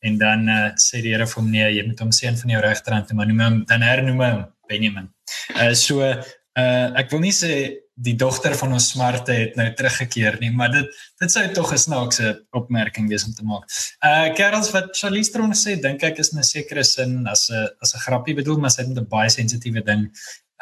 En 0.07 0.19
dan 0.19 0.49
uh, 0.51 0.69
sê 0.81 1.03
die 1.03 1.15
Here 1.15 1.27
vir 1.27 1.41
hom 1.41 1.51
nee, 1.51 1.69
jy 1.79 1.87
moet 1.87 2.03
hom 2.03 2.13
seun 2.15 2.39
van 2.39 2.53
jou 2.55 2.63
regterhand 2.65 3.13
noem, 3.13 3.25
noem 3.31 3.45
hom 3.45 3.61
dan 3.71 3.87
hernoem 3.87 4.23
hom 4.25 4.43
Benjamin. 4.71 5.09
Uh 5.55 5.73
so 5.75 6.03
uh 6.03 6.87
ek 6.99 7.13
wil 7.13 7.23
nie 7.23 7.35
sê 7.35 7.53
die 7.97 8.15
dogter 8.15 8.53
van 8.61 8.75
ons 8.77 8.91
smarte 8.93 9.33
het 9.33 9.55
nou 9.57 9.67
teruggekeer 9.75 10.37
nie, 10.41 10.51
maar 10.53 10.73
dit 10.73 10.89
dit 11.21 11.33
sou 11.33 11.45
tog 11.57 11.73
'n 11.73 11.79
snaakse 11.79 12.47
opmerking 12.53 13.09
wees 13.09 13.25
om 13.25 13.33
te 13.33 13.45
maak. 13.45 13.65
Uh 14.05 14.35
Kerels 14.35 14.71
wat 14.71 14.97
Charlize 14.97 15.33
Theron 15.33 15.55
sê, 15.55 15.81
dink 15.81 16.03
ek 16.03 16.19
is 16.19 16.33
in 16.33 16.39
'n 16.39 16.45
sekere 16.45 16.85
sin 16.85 17.27
as 17.27 17.49
'n 17.51 17.69
as 17.81 17.95
'n 17.95 18.05
grappie 18.07 18.35
bedoel, 18.35 18.59
maar 18.59 18.71
sy 18.71 18.83
het 18.83 18.99
'n 18.99 19.09
baie 19.09 19.31
sensitiewe 19.31 19.83
ding 19.83 20.11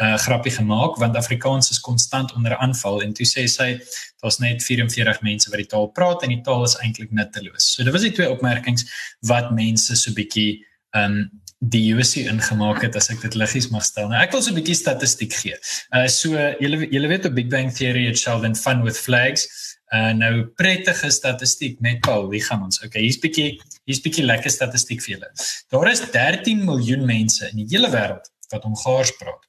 uh 0.03 0.17
grappie 0.19 0.51
gemaak 0.53 0.97
want 0.99 1.17
Afrikaans 1.17 1.71
is 1.71 1.81
konstant 1.81 2.33
onder 2.35 2.57
aanval 2.57 3.03
en 3.03 3.13
toe 3.13 3.27
sê 3.27 3.47
sy 3.49 3.79
daar's 4.23 4.39
net 4.39 4.63
44 4.63 5.23
mense 5.23 5.51
wat 5.51 5.59
die 5.59 5.71
taal 5.71 5.87
praat 5.89 6.23
en 6.23 6.29
die 6.35 6.43
taal 6.43 6.65
is 6.65 6.77
eintlik 6.83 7.11
nutteloos. 7.11 7.75
So 7.75 7.85
dit 7.85 7.93
was 7.93 8.03
die 8.03 8.13
twee 8.13 8.31
opmerkings 8.31 8.85
wat 9.21 9.51
mense 9.51 9.97
so 9.97 10.13
bietjie 10.13 10.65
um 10.95 11.31
die 11.71 11.95
USC 11.95 12.25
ingemaak 12.29 12.83
het 12.85 12.97
as 12.99 13.09
ek 13.13 13.23
dit 13.25 13.37
liggies 13.41 13.71
mag 13.73 13.85
stel. 13.87 14.09
Nou 14.11 14.21
ek 14.21 14.33
wil 14.35 14.43
so 14.43 14.51
'n 14.51 14.59
bietjie 14.59 14.77
statistiek 14.77 15.33
gee. 15.33 15.57
Uh 15.95 16.07
so 16.09 16.35
julle 16.61 16.89
julle 16.91 17.09
weet 17.09 17.27
op 17.27 17.35
Big 17.35 17.49
Bang 17.49 17.73
Theory 17.73 18.07
het 18.07 18.19
Sheldon 18.19 18.57
fun 18.57 18.83
with 18.83 18.99
flags. 18.99 19.47
Uh 19.95 20.13
nou 20.13 20.45
prettige 20.57 21.11
statistiek 21.11 21.81
net 21.81 22.01
Paul, 22.01 22.29
wie 22.29 22.43
gaan 22.43 22.63
ons? 22.63 22.83
Okay, 22.83 23.03
hier's 23.03 23.19
bietjie 23.19 23.61
hier's 23.87 24.03
bietjie 24.03 24.25
lekker 24.25 24.51
statistiek 24.51 25.03
vir 25.03 25.17
julle. 25.17 25.31
Daar 25.71 25.91
is 25.91 26.01
13 26.11 26.65
miljoen 26.65 27.05
mense 27.07 27.49
in 27.51 27.63
die 27.63 27.69
hele 27.77 27.91
wêreld 27.91 28.31
wat 28.51 28.65
Hongaars 28.65 29.17
praat. 29.19 29.49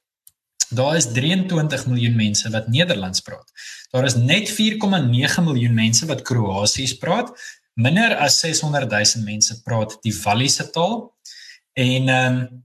Daar 0.70 0.96
is 0.96 1.06
23 1.12 1.86
miljoen 1.86 2.16
mense 2.16 2.50
wat 2.50 2.68
Nederlands 2.68 3.20
praat. 3.20 3.52
Daar 3.90 4.04
is 4.04 4.16
net 4.16 4.50
4,9 4.50 5.44
miljoen 5.44 5.74
mense 5.74 6.06
wat 6.06 6.22
Kroasies 6.22 6.96
praat. 6.98 7.30
Minder 7.74 8.16
as 8.16 8.40
600 8.40 8.90
000 8.90 9.24
mense 9.24 9.62
praat 9.62 9.98
die 10.02 10.14
Walliese 10.24 10.70
taal. 10.70 11.15
En 11.76 12.08
ehm 12.08 12.36
um, 12.36 12.64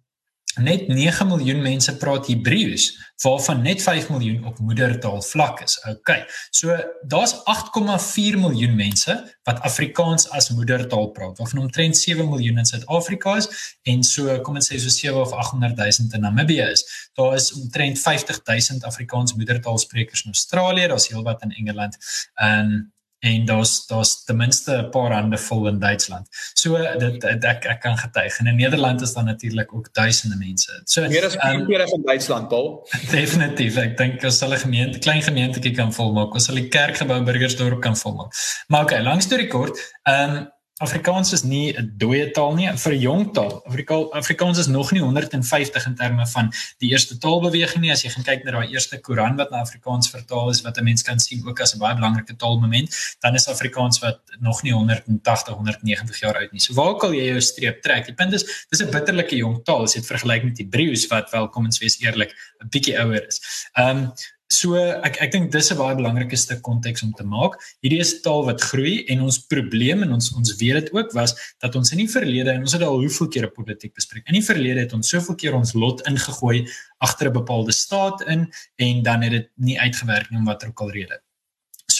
net 0.60 0.88
9 0.88 1.28
miljoen 1.28 1.62
mense 1.63 1.93
praat 1.97 2.28
Hebreëus 2.28 2.89
waarvan 3.24 3.62
net 3.63 3.82
5 3.84 4.10
miljoen 4.10 4.45
op 4.45 4.60
moedertaal 4.60 5.21
vlak 5.21 5.62
is. 5.63 5.78
OK. 5.88 6.10
So 6.50 6.76
daar's 7.08 7.34
8,4 7.34 8.39
miljoen 8.39 8.76
mense 8.76 9.15
wat 9.43 9.62
Afrikaans 9.62 10.30
as 10.30 10.50
moedertaal 10.50 11.08
praat. 11.15 11.38
Waarvan 11.38 11.60
omtrent 11.60 11.97
7 11.97 12.30
miljoen 12.30 12.58
in 12.58 12.65
Suid-Afrika 12.65 13.36
is 13.36 13.47
en 13.84 14.04
so 14.04 14.39
kom 14.41 14.60
ons 14.60 14.71
sê 14.74 14.80
so 14.80 14.91
7 14.91 15.19
of 15.21 15.32
800 15.32 15.78
000 15.78 16.15
in 16.15 16.26
Namibië 16.28 16.67
is. 16.71 17.10
Daar 17.13 17.36
is 17.36 17.54
omtrent 17.54 18.00
50 18.00 18.41
000 18.43 18.80
Afrikaans 18.82 19.36
moedertaalsprekers 19.36 20.26
in 20.26 20.32
Australië, 20.32 20.88
daar's 20.88 21.08
heelwat 21.08 21.41
in 21.47 21.52
Engeland. 21.52 21.97
Ehm 22.36 22.60
um, 22.60 22.91
en 23.21 23.45
daar's 23.45 23.88
daar's 23.88 24.23
ten 24.23 24.38
minste 24.38 24.71
'n 24.77 24.89
paar 24.89 25.12
hande 25.13 25.38
vol 25.38 25.67
in 25.67 25.79
Duitsland. 25.79 26.27
So 26.53 26.77
dit 26.97 27.23
ek 27.23 27.65
ek 27.65 27.79
kan 27.81 27.97
getuig. 27.97 28.39
En 28.39 28.47
in 28.47 28.55
Nederland 28.55 29.01
is 29.01 29.13
daar 29.13 29.23
natuurlik 29.23 29.73
ook 29.73 29.93
duisende 29.93 30.38
mense. 30.38 30.81
So 30.84 31.07
meer 31.07 31.25
as 31.25 31.36
40 31.36 31.69
um, 31.69 31.93
in 31.93 32.01
Duitsland, 32.05 32.47
Paul. 32.47 32.88
Definitief. 33.12 33.77
Ek 33.77 33.97
dink 33.97 34.23
as 34.23 34.39
hulle 34.39 34.57
gemeente, 34.57 34.99
klein 34.99 35.21
gemeentetjie 35.21 35.75
kan 35.75 35.93
volmaak, 35.93 36.36
as 36.36 36.47
hulle 36.47 36.67
kerkgebou 36.67 37.23
Burgersdorp 37.23 37.81
kan 37.81 37.97
volmaak. 37.97 38.34
Maar 38.67 38.84
okay, 38.84 39.03
langs 39.03 39.27
toe 39.27 39.38
rekord. 39.38 39.93
Ehm 40.03 40.36
um, 40.36 40.49
Afrikaans 40.81 41.31
is 41.33 41.43
nie 41.43 41.73
'n 41.77 41.93
dooie 41.97 42.31
taal 42.33 42.55
nie, 42.55 42.67
vir 42.83 42.93
'n 42.93 42.99
jong 42.99 43.33
taal. 43.33 43.61
Afrika 43.65 43.95
Afrikaans 44.17 44.57
is 44.57 44.67
nog 44.67 44.91
nie 44.91 45.01
150 45.01 45.85
in 45.85 45.95
terme 45.95 46.27
van 46.27 46.51
die 46.79 46.89
eerste 46.89 47.17
taalbeweging 47.17 47.81
nie. 47.81 47.91
As 47.91 48.01
jy 48.01 48.09
gaan 48.09 48.23
kyk 48.23 48.43
na 48.43 48.51
daai 48.51 48.71
eerste 48.73 48.97
Koran 48.97 49.35
wat 49.37 49.51
na 49.51 49.61
Afrikaans 49.61 50.09
vertaal 50.09 50.49
is 50.49 50.61
wat 50.61 50.77
'n 50.77 50.83
mens 50.83 51.03
kan 51.03 51.19
sien 51.19 51.47
ook 51.47 51.59
as 51.59 51.75
'n 51.75 51.79
baie 51.79 51.95
belangrike 51.95 52.35
taalmoment, 52.35 52.89
dan 53.19 53.35
is 53.35 53.47
Afrikaans 53.47 53.99
wat 53.99 54.19
nog 54.39 54.63
nie 54.63 54.73
180, 54.73 55.53
190 55.53 56.19
jaar 56.19 56.37
oud 56.37 56.51
nie. 56.51 56.61
So 56.61 56.73
waar 56.73 56.87
ook 56.87 57.03
al 57.03 57.13
jy 57.13 57.25
jou 57.25 57.41
streep 57.41 57.81
trek, 57.81 58.05
die 58.05 58.15
punt 58.15 58.33
is, 58.33 58.65
dis 58.69 58.81
'n 58.81 58.91
bitterlike 58.91 59.35
jong 59.35 59.63
taal 59.63 59.83
as 59.83 59.93
jy 59.93 60.01
dit 60.01 60.09
vergelyk 60.09 60.43
met 60.43 60.57
Hebreëus 60.57 61.07
wat 61.07 61.31
wel 61.31 61.49
kom 61.49 61.65
ons 61.65 61.79
wees 61.79 61.99
eerlik, 61.99 62.33
'n 62.63 62.69
bietjie 62.69 62.97
ouer 62.99 63.27
is. 63.27 63.67
Ehm 63.73 63.97
um, 63.97 64.11
So 64.51 64.75
ek 64.75 65.15
ek 65.23 65.31
dink 65.31 65.51
dis 65.53 65.71
'n 65.71 65.77
baie 65.79 65.95
belangrike 65.95 66.35
stuk 66.35 66.61
konteks 66.67 67.03
om 67.07 67.13
te 67.15 67.23
maak. 67.23 67.55
Hierdie 67.83 68.01
is 68.03 68.11
taal 68.25 68.43
wat 68.49 68.59
groei 68.59 69.05
en 69.07 69.23
ons 69.27 69.39
probleem 69.53 70.03
en 70.03 70.11
ons 70.17 70.27
ons 70.35 70.51
weet 70.59 70.75
dit 70.79 70.93
ook 70.93 71.15
was 71.15 71.35
dat 71.63 71.75
ons 71.79 71.91
in 71.95 72.03
die 72.03 72.11
verlede 72.11 72.51
en 72.51 72.67
ons 72.67 72.75
het 72.75 72.83
al 72.83 72.99
hoeveel 72.99 73.31
kere 73.31 73.47
politiek 73.47 73.95
bespreek. 73.95 74.27
In 74.27 74.39
die 74.39 74.45
verlede 74.51 74.83
het 74.83 74.93
ons 74.93 75.07
soveel 75.07 75.39
keer 75.39 75.55
ons 75.55 75.73
lot 75.73 76.03
ingegooi 76.05 76.67
agter 76.99 77.29
'n 77.29 77.39
bepaalde 77.39 77.71
staat 77.71 78.27
in 78.27 78.51
en 78.75 79.03
dan 79.03 79.21
het 79.21 79.31
dit 79.31 79.49
nie 79.55 79.79
uitgewerk 79.79 80.29
nie 80.29 80.39
om 80.39 80.45
watter 80.45 80.67
ook 80.67 80.81
al 80.81 80.91
rede 80.91 81.21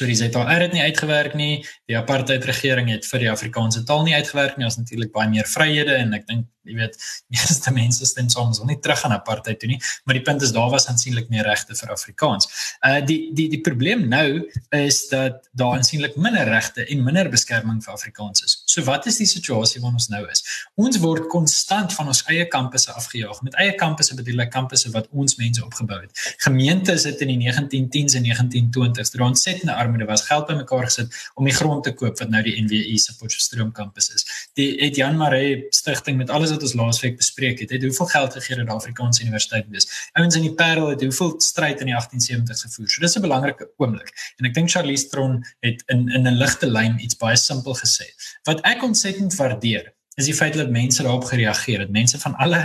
so 0.02 0.10
die 0.10 0.18
ZAR 0.18 0.62
het 0.62 0.74
nie 0.74 0.82
uitgewerk 0.82 1.36
nie. 1.38 1.62
Die 1.90 1.98
apartheid 1.98 2.46
regering 2.50 2.90
het 2.90 3.06
vir 3.06 3.26
die 3.26 3.30
Afrikaanse 3.30 3.84
taal 3.86 4.02
nie 4.08 4.16
uitgewerk 4.18 4.58
nie. 4.58 4.66
Ons 4.66 4.80
natuurlik 4.82 5.12
baie 5.14 5.30
meer 5.30 5.50
vryhede 5.50 5.94
en 6.00 6.16
ek 6.18 6.26
dink 6.30 6.48
jy 6.66 6.76
weet 6.78 6.98
meeste 7.34 7.74
mense 7.74 8.06
stem 8.06 8.30
soms 8.30 8.62
wil 8.62 8.70
nie 8.70 8.80
terug 8.82 9.02
aan 9.06 9.16
apartheid 9.16 9.60
toe 9.62 9.70
nie, 9.72 9.80
maar 10.06 10.18
die 10.18 10.26
punt 10.26 10.44
is 10.46 10.54
daar 10.54 10.70
was 10.74 10.88
aansienlik 10.92 11.30
meer 11.34 11.46
regte 11.48 11.78
vir 11.78 11.94
Afrikaans. 11.94 12.50
Uh 12.86 13.00
die 13.06 13.20
die 13.38 13.48
die 13.54 13.62
probleem 13.66 14.08
nou 14.10 14.44
is 14.78 15.04
dat 15.14 15.48
daar 15.58 15.78
aansienlik 15.80 16.18
minder 16.18 16.50
regte 16.50 16.86
en 16.86 17.06
minder 17.06 17.30
beskerming 17.34 17.82
vir 17.86 17.94
Afrikaans 17.94 18.46
is. 18.46 18.61
So 18.72 18.84
wat 18.88 19.06
is 19.10 19.18
die 19.20 19.28
situasie 19.28 19.82
waarin 19.82 20.00
ons 20.00 20.08
nou 20.12 20.22
is? 20.32 20.44
Ons 20.80 21.00
word 21.04 21.28
konstant 21.32 21.92
van 21.98 22.08
ons 22.12 22.22
eie 22.32 22.46
kampusse 22.52 22.94
afgejaag. 22.96 23.42
Met 23.44 23.58
eie 23.60 23.74
kampusse 23.80 24.16
bedoel 24.16 24.46
ek 24.46 24.54
kampusse 24.54 24.92
wat 24.94 25.10
ons 25.12 25.36
mense 25.40 25.64
opgebou 25.66 25.98
het. 26.00 26.22
Gemeentes 26.46 27.04
het 27.10 27.20
in 27.26 27.34
die 27.34 27.40
1910s 27.42 28.16
en 28.20 28.28
1920s 28.30 29.12
deur 29.12 29.26
ontsettende 29.28 29.76
armoede 29.76 30.08
was 30.08 30.24
geld 30.30 30.48
bymekaar 30.48 30.88
gesit 30.88 31.18
om 31.36 31.50
die 31.50 31.56
grond 31.56 31.84
te 31.84 31.94
koop 31.98 32.20
wat 32.22 32.32
nou 32.32 32.44
die 32.46 32.56
NWI 32.64 32.96
se 33.02 33.18
Potchefstroom 33.20 33.74
kampus 33.76 34.08
is. 34.16 34.26
Die 34.60 34.70
het 34.80 34.96
Jan 35.00 35.20
Maree 35.20 35.66
stigting 35.76 36.18
met 36.22 36.32
alles 36.32 36.56
wat 36.56 36.64
ons 36.64 36.76
laasweek 36.80 37.20
bespreek 37.20 37.60
het, 37.66 37.76
het 37.76 37.84
hoeveel 37.84 38.10
geld 38.14 38.40
gegee 38.40 38.62
dat 38.62 38.72
die 38.72 38.76
Afrikaanse 38.76 39.26
Universiteit 39.26 39.68
wees. 39.74 39.90
Ouens 40.16 40.40
in 40.40 40.48
die 40.48 40.54
Parel 40.56 40.94
het 40.94 41.04
hoeveel 41.04 41.36
stryd 41.44 41.84
in 41.84 41.92
die 41.92 41.98
1870s 41.98 42.66
gevoer. 42.70 42.88
So 42.88 43.04
dis 43.04 43.18
'n 43.18 43.22
belangrike 43.28 43.70
oomblik. 43.78 44.16
En 44.40 44.46
ek 44.46 44.54
dink 44.54 44.72
Charlize 44.72 45.10
Tron 45.10 45.44
het 45.60 45.84
in 45.88 46.08
in 46.10 46.28
'n 46.28 46.38
ligte 46.38 46.68
lyn 46.68 47.00
iets 47.00 47.18
baie 47.18 47.36
simpel 47.36 47.76
gesê. 47.76 48.08
Wat 48.44 48.61
ek 48.68 48.84
ontsettend 48.84 49.36
waardeer, 49.36 49.94
is 50.20 50.28
die 50.28 50.36
feit 50.36 50.58
dat 50.60 50.70
mense 50.70 51.04
daarop 51.04 51.28
gereageer 51.30 51.86
het. 51.86 51.92
Mense 51.92 52.20
van 52.20 52.36
alle 52.36 52.62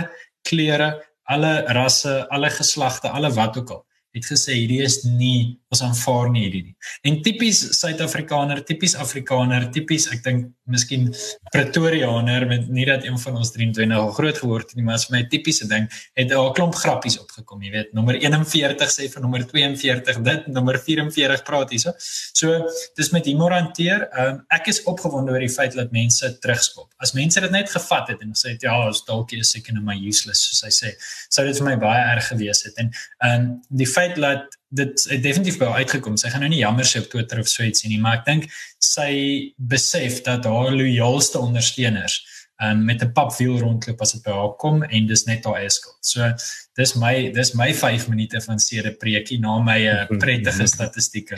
kleure, 0.47 0.91
alle 1.23 1.53
rasse, 1.75 2.25
alle 2.29 2.49
geslagte, 2.49 3.09
alle 3.09 3.31
wat 3.33 3.57
ook 3.57 3.75
al 3.75 3.83
het 4.17 4.25
gesê 4.25 4.55
hierdie 4.57 4.81
is 4.85 5.01
nie 5.03 5.59
ons 5.73 5.81
aanvaar 5.83 6.29
nie 6.31 6.45
hierdie 6.45 6.61
nie. 6.69 6.75
En 7.07 7.17
tipies 7.23 7.59
Suid-Afrikaner, 7.75 8.61
tipies 8.67 8.95
Afrikaner, 9.03 9.65
tipies 9.75 10.05
ek 10.13 10.21
dink 10.23 10.45
miskien 10.71 11.09
Pretoriaaner 11.51 12.45
met 12.47 12.69
nie 12.71 12.85
dat 12.87 13.03
een 13.03 13.17
van 13.19 13.39
ons 13.41 13.51
23 13.51 13.97
al 13.97 14.13
groot 14.15 14.39
geword 14.39 14.71
het 14.71 14.79
nie, 14.79 14.85
maar 14.87 14.95
as 14.99 15.09
my 15.11 15.25
tipiese 15.31 15.67
ding 15.67 15.89
het 16.15 16.31
'n 16.31 16.53
klomp 16.55 16.75
grappies 16.75 17.19
opgekom, 17.19 17.61
jy 17.63 17.71
weet, 17.71 17.93
nommer 17.93 18.15
41 18.15 18.89
sê 18.91 19.09
vir 19.11 19.21
nommer 19.21 19.43
42 19.43 20.21
dit, 20.23 20.47
nommer 20.47 20.79
44 20.79 21.43
praat 21.43 21.69
hierso. 21.69 21.93
So 22.33 22.67
dis 22.95 23.11
met 23.11 23.25
humor 23.25 23.51
hanteer. 23.51 24.07
Um, 24.17 24.45
ek 24.49 24.67
is 24.67 24.83
opgewonde 24.83 25.31
oor 25.31 25.39
die 25.39 25.49
feit 25.49 25.73
dat 25.75 25.91
mense 25.91 26.39
terugskop. 26.39 26.93
As 26.97 27.13
mense 27.13 27.39
dit 27.39 27.51
net 27.51 27.69
gevat 27.69 28.07
het 28.07 28.21
en 28.21 28.31
gesê 28.31 28.55
ja, 28.59 28.87
ons 28.87 29.03
dalk 29.05 29.31
is 29.33 29.51
seker 29.51 29.73
net 29.73 29.83
my 29.83 29.95
useless 29.95 30.47
soos 30.47 30.63
hy 30.63 30.71
sê, 30.71 30.93
sou 31.29 31.45
dit 31.45 31.57
vir 31.57 31.65
my 31.65 31.75
baie 31.75 32.03
erg 32.15 32.27
gewees 32.31 32.63
het. 32.63 32.77
En 32.77 32.91
um 33.27 33.61
die 33.69 33.87
feit 33.87 34.15
dat 34.15 34.56
dit 34.69 35.05
het 35.09 35.23
definitief 35.23 35.57
by 35.61 35.69
uitgekom. 35.81 36.17
Sy 36.17 36.31
gaan 36.31 36.43
nou 36.43 36.49
nie 36.51 36.63
jammer 36.63 36.87
sê 36.87 36.99
op 36.99 37.09
Twitter 37.11 37.39
of 37.39 37.47
so 37.47 37.63
iets 37.63 37.85
nie, 37.87 37.99
maar 38.01 38.19
ek 38.19 38.25
dink 38.25 38.49
sy 38.83 39.11
besef 39.57 40.21
dat 40.25 40.45
haar 40.49 40.75
loyaalste 40.75 41.39
ondersteuners 41.39 42.19
um, 42.63 42.83
met 42.85 43.01
'n 43.03 43.11
papwiel 43.11 43.59
rondloop 43.59 44.01
as 44.01 44.11
dit 44.11 44.23
by 44.23 44.31
haar 44.31 44.55
kom 44.57 44.83
en 44.83 45.07
dis 45.07 45.23
net 45.23 45.45
haar 45.45 45.69
skuld. 45.71 45.97
So 46.01 46.33
dis 46.75 46.95
my 46.95 47.31
dis 47.31 47.53
my 47.53 47.73
5 47.73 48.07
minute 48.09 48.41
van 48.41 48.59
sede 48.59 48.91
preekie 48.91 49.39
na 49.39 49.59
my 49.59 49.79
uh, 49.87 50.05
prettige 50.17 50.67
statistieke. 50.67 51.37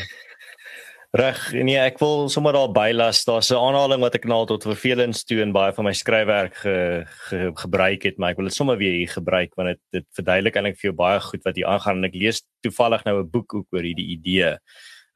Reg, 1.10 1.40
nee, 1.58 1.74
ek 1.82 1.96
wil 1.98 2.28
sommer 2.30 2.54
daar 2.54 2.70
bylas. 2.70 3.24
Daar's 3.26 3.50
'n 3.50 3.58
aanhaling 3.58 4.02
wat 4.02 4.16
ek 4.16 4.26
nou 4.26 4.46
tot 4.46 4.62
vervelings 4.62 5.24
toe 5.24 5.40
in 5.42 5.52
baie 5.52 5.74
van 5.74 5.86
my 5.86 5.92
skryfwerk 5.92 6.54
ge, 6.54 7.04
ge, 7.08 7.52
gebruik 7.56 8.04
het, 8.04 8.18
maar 8.18 8.30
ek 8.30 8.38
wil 8.38 8.46
dit 8.46 8.54
sommer 8.54 8.78
weer 8.78 8.94
hier 8.94 9.10
gebruik 9.10 9.56
want 9.56 9.70
dit 9.70 9.80
dit 9.92 10.06
verduidelik 10.14 10.56
eintlik 10.56 10.78
vir 10.78 10.92
jou 10.92 10.94
baie 10.94 11.20
goed 11.20 11.44
wat 11.44 11.56
hier 11.56 11.66
aangaan. 11.66 11.98
En 11.98 12.04
ek 12.04 12.14
lees 12.14 12.44
toevallig 12.62 13.04
nou 13.06 13.24
'n 13.24 13.30
boek 13.30 13.54
ook 13.54 13.68
oor 13.74 13.82
hierdie 13.82 14.06
idee 14.06 14.58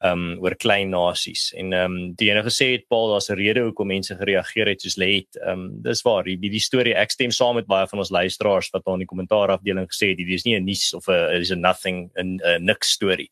um 0.02 0.36
oor 0.42 0.56
klein 0.56 0.90
nasies. 0.90 1.52
En 1.54 1.72
um 1.72 2.14
die 2.14 2.30
enige 2.30 2.50
gesê 2.50 2.72
het 2.72 2.88
Paul 2.88 3.10
daar's 3.10 3.30
'n 3.30 3.38
rede 3.38 3.60
hoekom 3.60 3.86
mense 3.86 4.16
gereageer 4.16 4.66
het 4.66 4.82
soos 4.82 4.98
lê 4.98 5.22
het. 5.22 5.38
Um 5.46 5.80
dis 5.82 6.02
waar. 6.02 6.24
Die 6.24 6.36
die 6.36 6.58
storie 6.58 6.96
ek 6.96 7.10
stem 7.10 7.30
saam 7.30 7.54
met 7.54 7.66
baie 7.66 7.86
van 7.86 7.98
ons 8.00 8.10
luisteraars 8.10 8.70
wat 8.72 8.84
daar 8.84 8.94
in 8.94 9.06
die 9.06 9.14
kommentaar 9.14 9.48
afdeling 9.48 9.86
gesê 9.86 10.08
het 10.08 10.18
dit 10.18 10.28
is 10.28 10.44
nie 10.44 10.58
'n 10.58 10.64
nuus 10.64 10.92
of 10.94 11.06
'n 11.08 11.40
is 11.40 11.52
a 11.52 11.54
nothing 11.54 12.10
'n 12.16 12.40
niks 12.64 12.90
storie 12.90 13.30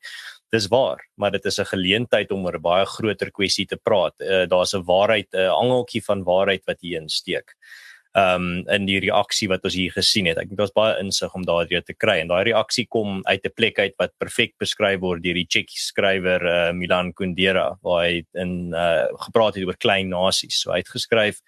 dis 0.53 0.69
waar, 0.69 1.01
maar 1.17 1.33
dit 1.33 1.45
is 1.45 1.59
'n 1.59 1.73
geleentheid 1.75 2.31
om 2.31 2.45
oor 2.45 2.57
'n 2.57 2.63
baie 2.63 2.87
groter 2.87 3.31
kwessie 3.31 3.67
te 3.67 3.77
praat. 3.77 4.15
Uh, 4.21 4.47
Daar's 4.47 4.75
'n 4.75 4.85
waarheid, 4.85 5.29
'n 5.33 5.49
angeltjie 5.49 6.05
van 6.05 6.25
waarheid 6.25 6.65
wat 6.67 6.81
hier 6.81 7.01
insteek. 7.01 7.55
Um 8.15 8.69
in 8.69 8.85
die 8.85 9.01
reaksie 9.01 9.49
wat 9.49 9.65
ons 9.65 9.75
hier 9.75 9.93
gesien 9.93 10.27
het. 10.27 10.37
Ek 10.37 10.49
dink 10.49 10.59
daar's 10.59 10.75
baie 10.77 10.99
insig 11.01 11.35
om 11.35 11.45
daardie 11.45 11.81
te 11.83 11.95
kry 11.95 12.19
en 12.21 12.29
daai 12.29 12.45
reaksie 12.45 12.87
kom 12.87 13.23
uit 13.25 13.41
'n 13.45 13.55
plek 13.57 13.79
uit 13.79 13.95
wat 13.99 14.13
perfek 14.19 14.53
beskryf 14.59 15.01
word 15.01 15.23
deur 15.23 15.35
die 15.35 15.47
Tsjekkie 15.47 15.81
skrywer 15.81 16.45
uh, 16.45 16.73
Milan 16.73 17.15
Kundera 17.15 17.79
waar 17.83 18.05
hy 18.05 18.25
in 18.35 18.75
uh 18.75 19.09
gepraat 19.17 19.55
het 19.55 19.65
oor 19.65 19.77
klein 19.77 20.11
nasies. 20.11 20.61
So 20.61 20.73
hy 20.73 20.79
het 20.79 20.89
geskryf 20.89 21.41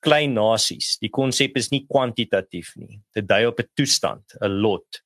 klein 0.00 0.34
nasies. 0.34 0.98
Die 1.00 1.08
konsep 1.08 1.56
is 1.56 1.70
nie 1.70 1.86
kwantitatief 1.88 2.76
nie. 2.76 3.00
Dit 3.14 3.26
dui 3.26 3.46
op 3.46 3.58
'n 3.60 3.68
toestand, 3.74 4.36
'n 4.42 4.60
lot 4.60 5.00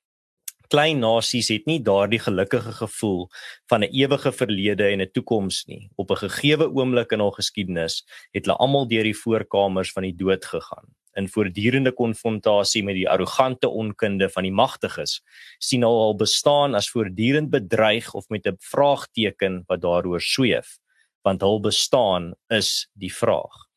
klein 0.71 1.01
nasies 1.03 1.49
het 1.51 1.65
nie 1.67 1.81
daardie 1.83 2.21
gelukkige 2.23 2.73
gevoel 2.79 3.27
van 3.71 3.83
'n 3.83 3.91
ewige 3.91 4.33
verlede 4.33 4.87
en 4.93 5.01
'n 5.03 5.11
toekoms 5.13 5.65
nie. 5.67 5.91
Op 5.97 6.11
'n 6.11 6.23
gegeewe 6.27 6.71
oomblik 6.71 7.13
in 7.13 7.19
hul 7.19 7.31
geskiedenis 7.31 8.05
het 8.33 8.47
hulle 8.47 8.59
almal 8.59 8.87
deur 8.89 9.03
die 9.03 9.21
voorkamers 9.23 9.93
van 9.93 10.03
die 10.03 10.17
dood 10.17 10.45
gegaan. 10.45 10.87
In 11.15 11.29
voortdurende 11.29 11.93
konfrontasie 11.93 12.85
met 12.85 12.95
die 12.95 13.09
arrogante 13.09 13.69
onkunde 13.69 14.29
van 14.29 14.43
die 14.43 14.53
magtiges, 14.53 15.23
sien 15.59 15.83
hulle 15.83 16.03
al 16.07 16.17
bestaan 16.17 16.75
as 16.75 16.91
voortdurend 16.91 17.51
bedreig 17.51 18.15
of 18.15 18.29
met 18.29 18.47
'n 18.47 18.57
vraagteken 18.59 19.65
wat 19.67 19.81
daaroor 19.81 20.21
sweef, 20.21 20.79
want 21.23 21.41
hul 21.41 21.61
bestaan 21.61 22.35
is 22.49 22.89
die 22.93 23.15
vraag. 23.15 23.69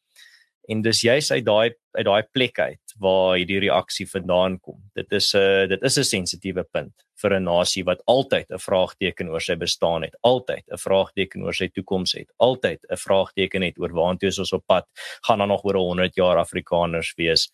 En 0.68 0.82
dis 0.82 1.02
juis 1.02 1.32
uit 1.32 1.46
daai 1.46 1.74
uit 1.92 2.06
daai 2.06 2.24
plek 2.32 2.60
uit 2.60 2.83
waar 3.00 3.38
hierdie 3.38 3.60
reaksie 3.64 4.06
vandaan 4.10 4.60
kom. 4.60 4.80
Dit 4.96 5.12
is 5.12 5.34
'n 5.34 5.38
uh, 5.38 5.68
dit 5.68 5.84
is 5.84 5.98
'n 5.98 6.04
sensitiewe 6.04 6.64
punt 6.64 6.94
vir 7.22 7.40
'n 7.40 7.44
nasie 7.44 7.84
wat 7.84 8.02
altyd 8.08 8.52
'n 8.52 8.60
vraagteken 8.60 9.30
oor 9.30 9.42
sy 9.42 9.56
bestaan 9.56 10.04
het, 10.04 10.16
altyd 10.22 10.64
'n 10.72 10.78
vraagteken 10.78 11.44
oor 11.44 11.54
sy 11.54 11.68
toekoms 11.68 12.14
het, 12.14 12.30
altyd 12.38 12.80
'n 12.90 12.98
vraagteken 12.98 13.62
het 13.62 13.80
oor 13.80 13.94
waantoe 13.94 14.32
ons 14.38 14.54
op 14.54 14.66
pad. 14.66 14.86
Gaan 15.28 15.40
dan 15.40 15.48
nog 15.48 15.64
oor 15.64 15.76
100 15.76 16.16
jaar 16.16 16.38
Afrikaners 16.38 17.14
wees? 17.16 17.50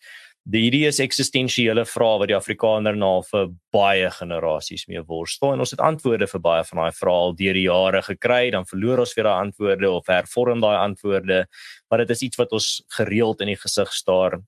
Die 0.48 0.62
hierdie 0.62 0.86
is 0.88 0.98
eksistensiële 0.98 1.84
vrae 1.84 2.18
wat 2.18 2.28
die 2.28 2.36
Afrikaner 2.36 2.96
na 2.96 3.20
vir 3.20 3.50
baie 3.70 4.10
generasies 4.10 4.86
mee 4.88 5.02
worstel 5.02 5.52
en 5.52 5.60
ons 5.60 5.70
het 5.70 5.80
antwoorde 5.80 6.26
vir 6.26 6.40
baie 6.40 6.64
van 6.64 6.78
daai 6.78 6.92
vrae 6.92 7.12
al 7.12 7.34
deur 7.34 7.54
die 7.54 7.68
jare 7.68 8.02
gekry. 8.02 8.50
Dan 8.50 8.64
verloor 8.64 8.98
ons 8.98 9.14
weer 9.14 9.24
daai 9.24 9.44
antwoorde 9.44 9.90
of 9.90 10.06
hervorm 10.06 10.60
daai 10.60 10.78
antwoorde 10.78 11.46
maar 11.90 11.98
dit 11.98 12.10
is 12.10 12.22
iets 12.22 12.38
wat 12.38 12.52
ons 12.52 12.82
gereeld 12.96 13.40
in 13.40 13.52
die 13.52 13.58
gesig 13.58 13.92
staar 13.92 14.40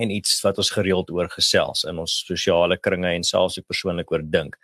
en 0.00 0.10
iets 0.10 0.38
wat 0.44 0.58
ons 0.60 0.72
gereeld 0.74 1.10
oor 1.14 1.28
gesels 1.32 1.84
in 1.88 2.00
ons 2.00 2.14
sosiale 2.26 2.78
kringe 2.80 3.10
en 3.12 3.26
selfs 3.26 3.58
ek 3.60 3.68
persoonlik 3.70 4.10
oor 4.12 4.24
dink. 4.24 4.56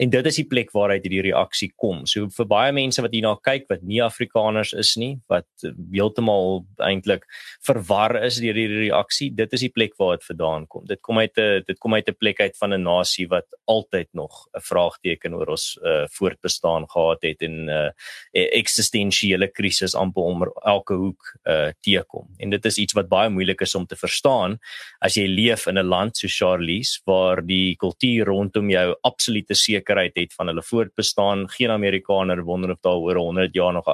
En 0.00 0.12
dit 0.12 0.28
is 0.30 0.38
die 0.40 0.46
plek 0.48 0.72
waaruit 0.76 1.02
hierdie 1.02 1.24
reaksie 1.28 1.70
kom. 1.80 2.04
So 2.10 2.28
vir 2.36 2.48
baie 2.50 2.72
mense 2.76 3.02
wat 3.02 3.14
hierna 3.14 3.34
kyk 3.44 3.66
wat 3.72 3.82
nie 3.82 4.00
Afrikaners 4.04 4.74
is 4.78 4.94
nie, 5.00 5.14
wat 5.32 5.48
heeltemal 5.92 6.62
eintlik 6.84 7.26
verwar 7.66 8.16
is 8.22 8.38
deur 8.42 8.56
hierdie 8.58 8.86
reaksie, 8.86 9.30
dit 9.34 9.56
is 9.56 9.66
die 9.66 9.72
plek 9.74 9.96
waar 10.00 10.18
dit 10.18 10.28
vandaan 10.28 10.68
kom. 10.70 10.86
Dit 10.86 11.02
kom 11.02 11.18
uit 11.18 11.36
'n 11.38 11.64
dit 11.66 11.78
kom 11.78 11.94
uit 11.94 12.08
'n 12.08 12.18
plek 12.18 12.40
uit 12.40 12.56
van 12.56 12.74
'n 12.74 12.82
nasie 12.82 13.26
wat 13.28 13.46
altyd 13.66 14.08
nog 14.12 14.48
'n 14.54 14.60
vraagteken 14.60 15.34
oor 15.34 15.54
ons 15.56 15.78
uh, 15.82 16.06
voortbestaan 16.10 16.88
gehad 16.88 17.22
het 17.22 17.42
en 17.42 17.64
'n 17.64 17.68
uh, 17.68 17.90
eksistensiële 18.32 19.48
krisis 19.48 19.94
amper 19.94 20.22
om 20.22 20.42
elke 20.62 20.94
hoek 20.94 21.22
uh, 21.44 21.70
teekom. 21.80 22.28
En 22.38 22.50
dit 22.50 22.64
is 22.64 22.78
iets 22.78 22.92
wat 22.92 23.08
baie 23.08 23.30
moeilik 23.30 23.60
is 23.60 23.74
om 23.74 23.86
te 23.86 23.96
verstaan 23.96 24.58
as 25.00 25.16
jy 25.16 25.26
leef 25.26 25.66
in 25.66 25.78
'n 25.78 25.86
land 25.86 26.16
so 26.16 26.28
Charlies 26.28 27.00
waar 27.06 27.42
die 27.46 27.76
kultuur 27.76 28.26
rondom 28.26 28.70
jou 28.70 28.94
absolute 29.02 29.54
sekerheid 29.54 30.16
het 30.16 30.32
van 30.32 30.46
hulle 30.46 30.62
voortbestaan, 30.62 31.48
geen 31.48 31.70
Amerikaner 31.70 32.44
wonder 32.44 32.70
of 32.70 32.80
daar 32.80 32.96
oor 32.96 33.16
100 33.16 33.54
jaar 33.54 33.72
nog 33.72 33.86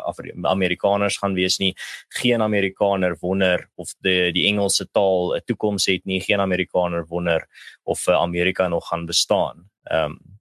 Amerikaners 0.42 1.18
gaan 1.18 1.34
wees 1.34 1.58
nie, 1.58 1.74
geen 2.08 2.42
Amerikaner 2.42 3.16
wonder 3.20 3.68
of 3.76 3.94
die 4.00 4.32
die 4.32 4.46
Engelse 4.46 4.88
taal 4.92 5.36
'n 5.36 5.42
toekoms 5.44 5.86
het 5.86 6.04
nie, 6.04 6.20
geen 6.20 6.40
Amerikaner 6.40 7.06
wonder 7.06 7.48
of 7.84 8.06
eh, 8.06 8.14
Amerika 8.14 8.68
nog 8.68 8.88
gaan 8.88 9.06
bestaan. 9.06 9.70
Ehm 9.84 10.10
um, 10.10 10.39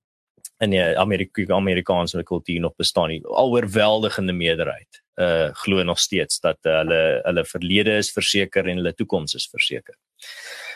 en 0.60 0.74
die 0.74 0.82
Amerika 1.00 1.46
Amerikaanse 1.56 2.24
kultuur 2.24 2.60
nog 2.60 2.76
bestaan 2.76 3.10
nie. 3.10 3.22
Alhoeweldigende 3.26 4.34
meerderheid 4.34 5.04
uh 5.20 5.50
glo 5.64 5.84
nog 5.84 6.00
steeds 6.00 6.40
dat 6.40 6.58
uh, 6.64 6.78
hulle 6.78 7.20
hulle 7.24 7.44
verlede 7.46 7.98
is 8.00 8.12
verseker 8.16 8.68
en 8.68 8.80
hulle 8.80 8.94
toekoms 8.96 9.36
is 9.36 9.50
verseker. 9.52 9.96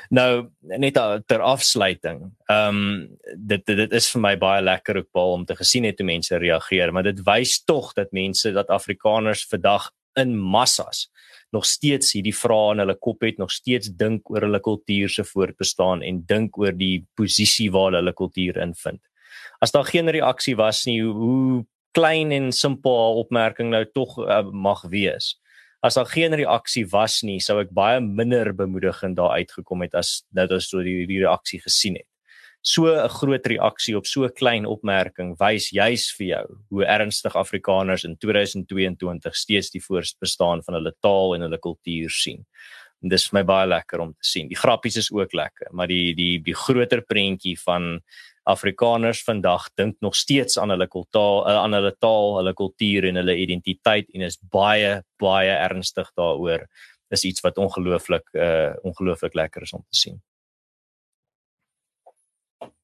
Nou 0.09 0.49
net 0.59 0.99
ter 1.27 1.41
afsluiting. 1.41 2.25
Ehm 2.51 2.79
um, 2.81 3.17
dit, 3.37 3.65
dit 3.65 3.77
dit 3.77 3.93
is 3.93 4.09
vir 4.11 4.21
my 4.21 4.33
baie 4.37 4.61
lekker 4.61 4.99
ook 4.99 5.11
baie 5.15 5.37
om 5.37 5.45
te 5.45 5.55
gesien 5.55 5.87
het 5.87 5.99
hoe 5.99 6.07
mense 6.07 6.37
reageer, 6.37 6.91
maar 6.91 7.07
dit 7.07 7.23
wys 7.23 7.61
tog 7.63 7.93
dat 7.93 8.11
mense 8.11 8.51
dat 8.51 8.69
Afrikaners 8.69 9.47
vandag 9.47 9.91
in 10.19 10.35
massas 10.37 11.07
nog 11.53 11.65
steeds 11.65 12.13
hierdie 12.17 12.35
vrae 12.35 12.73
in 12.73 12.81
hulle 12.81 12.95
kop 12.97 13.21
het, 13.21 13.37
nog 13.37 13.51
steeds 13.53 13.91
dink 13.97 14.29
oor 14.29 14.47
hulle 14.47 14.59
kultuur 14.59 15.09
se 15.09 15.23
voortbestaan 15.23 16.01
en 16.01 16.23
dink 16.25 16.57
oor 16.57 16.73
die 16.77 17.05
posisie 17.15 17.69
waar 17.71 17.93
hulle 17.99 18.13
kultuur 18.13 18.57
invind. 18.57 19.01
As 19.63 19.71
daar 19.71 19.87
geen 19.87 20.11
reaksie 20.11 20.57
was 20.59 20.83
nie, 20.89 20.99
hoe 21.01 21.63
klein 21.95 22.33
en 22.35 22.51
simpel 22.51 23.21
opmerking 23.21 23.71
nou 23.71 23.85
tog 23.95 24.17
uh, 24.19 24.41
mag 24.51 24.81
wees. 24.91 25.37
As 25.83 25.95
daar 25.95 26.09
geen 26.09 26.35
reaksie 26.35 26.85
was 26.91 27.21
nie, 27.23 27.39
sou 27.43 27.59
ek 27.61 27.71
baie 27.75 28.01
minder 28.03 28.51
bemoedigend 28.55 29.19
daar 29.19 29.37
uitgekom 29.39 29.85
het 29.85 29.95
as 29.95 30.23
nou 30.35 30.47
as 30.57 30.67
so 30.71 30.83
die 30.83 31.05
die 31.07 31.21
reaksie 31.23 31.61
gesien 31.63 31.99
het. 32.01 32.09
so 32.63 32.87
'n 32.87 33.09
groot 33.09 33.45
reaksie 33.45 33.95
op 33.97 34.05
so 34.05 34.23
'n 34.23 34.33
klein 34.33 34.65
opmerking 34.65 35.35
wys 35.37 35.69
juis 35.69 36.15
vir 36.17 36.27
jou 36.27 36.45
hoe 36.69 36.85
ernstig 36.85 37.35
Afrikaners 37.35 38.03
in 38.05 38.15
2022 38.17 39.35
steeds 39.35 39.69
die 39.69 39.83
voortbestaan 39.83 40.63
van 40.63 40.73
hulle 40.73 40.93
taal 41.01 41.35
en 41.35 41.41
hulle 41.41 41.59
kultuur 41.59 42.09
sien. 42.09 42.45
En 43.01 43.09
dis 43.09 43.27
vir 43.27 43.39
my 43.39 43.43
baie 43.43 43.67
lekker 43.67 43.99
om 43.99 44.13
te 44.13 44.27
sien. 44.27 44.47
Die 44.47 44.57
grappies 44.57 44.95
is 44.95 45.11
ook 45.11 45.33
lekker, 45.33 45.67
maar 45.71 45.87
die 45.87 46.15
die 46.15 46.39
die 46.39 46.55
groter 46.55 47.01
prentjie 47.01 47.59
van 47.59 48.01
Afrikaners 48.43 49.23
vandag 49.23 49.69
dink 49.79 49.95
nog 50.03 50.15
steeds 50.15 50.57
aan 50.59 50.69
hulle 50.69 50.87
kultuur, 50.87 51.47
eh, 51.47 51.55
aan 51.55 51.73
hulle 51.73 51.95
taal, 51.99 52.37
hulle 52.37 52.53
kultuur 52.53 53.07
en 53.07 53.15
hulle 53.21 53.37
identiteit 53.39 54.09
en 54.13 54.21
is 54.21 54.39
baie 54.41 55.01
baie 55.17 55.53
ernstig 55.53 56.11
daaroor. 56.19 56.67
Dis 57.09 57.23
iets 57.23 57.41
wat 57.41 57.57
ongelooflik 57.57 58.27
uh 58.33 58.73
ongelooflik 58.83 59.33
lekker 59.33 59.61
is 59.61 59.73
om 59.73 59.85
te 59.87 59.97
sien. 59.97 60.21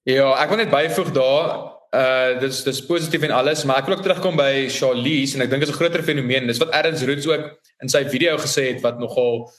Ja, 0.08 0.32
ek 0.39 0.50
wil 0.50 0.63
net 0.63 0.72
byvoeg 0.72 1.12
daar, 1.12 1.50
uh 1.91 2.39
dis 2.39 2.63
dis 2.63 2.86
positief 2.86 3.24
en 3.28 3.36
alles, 3.36 3.65
maar 3.65 3.82
ek 3.82 3.89
wil 3.89 3.98
ook 3.98 4.06
terugkom 4.06 4.39
by 4.39 4.69
Charlize 4.72 5.36
en 5.36 5.43
ek 5.43 5.50
dink 5.50 5.65
dit 5.65 5.69
is 5.69 5.76
'n 5.76 5.80
groter 5.82 6.04
fenomeen. 6.04 6.48
Dis 6.48 6.62
wat 6.63 6.72
Ernst 6.72 7.04
Roots 7.04 7.28
ook 7.28 7.60
in 7.82 7.89
sy 7.89 8.06
video 8.08 8.38
gesê 8.38 8.72
het 8.72 8.82
wat 8.82 9.00
nogal 9.00 9.52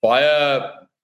baie 0.00 0.30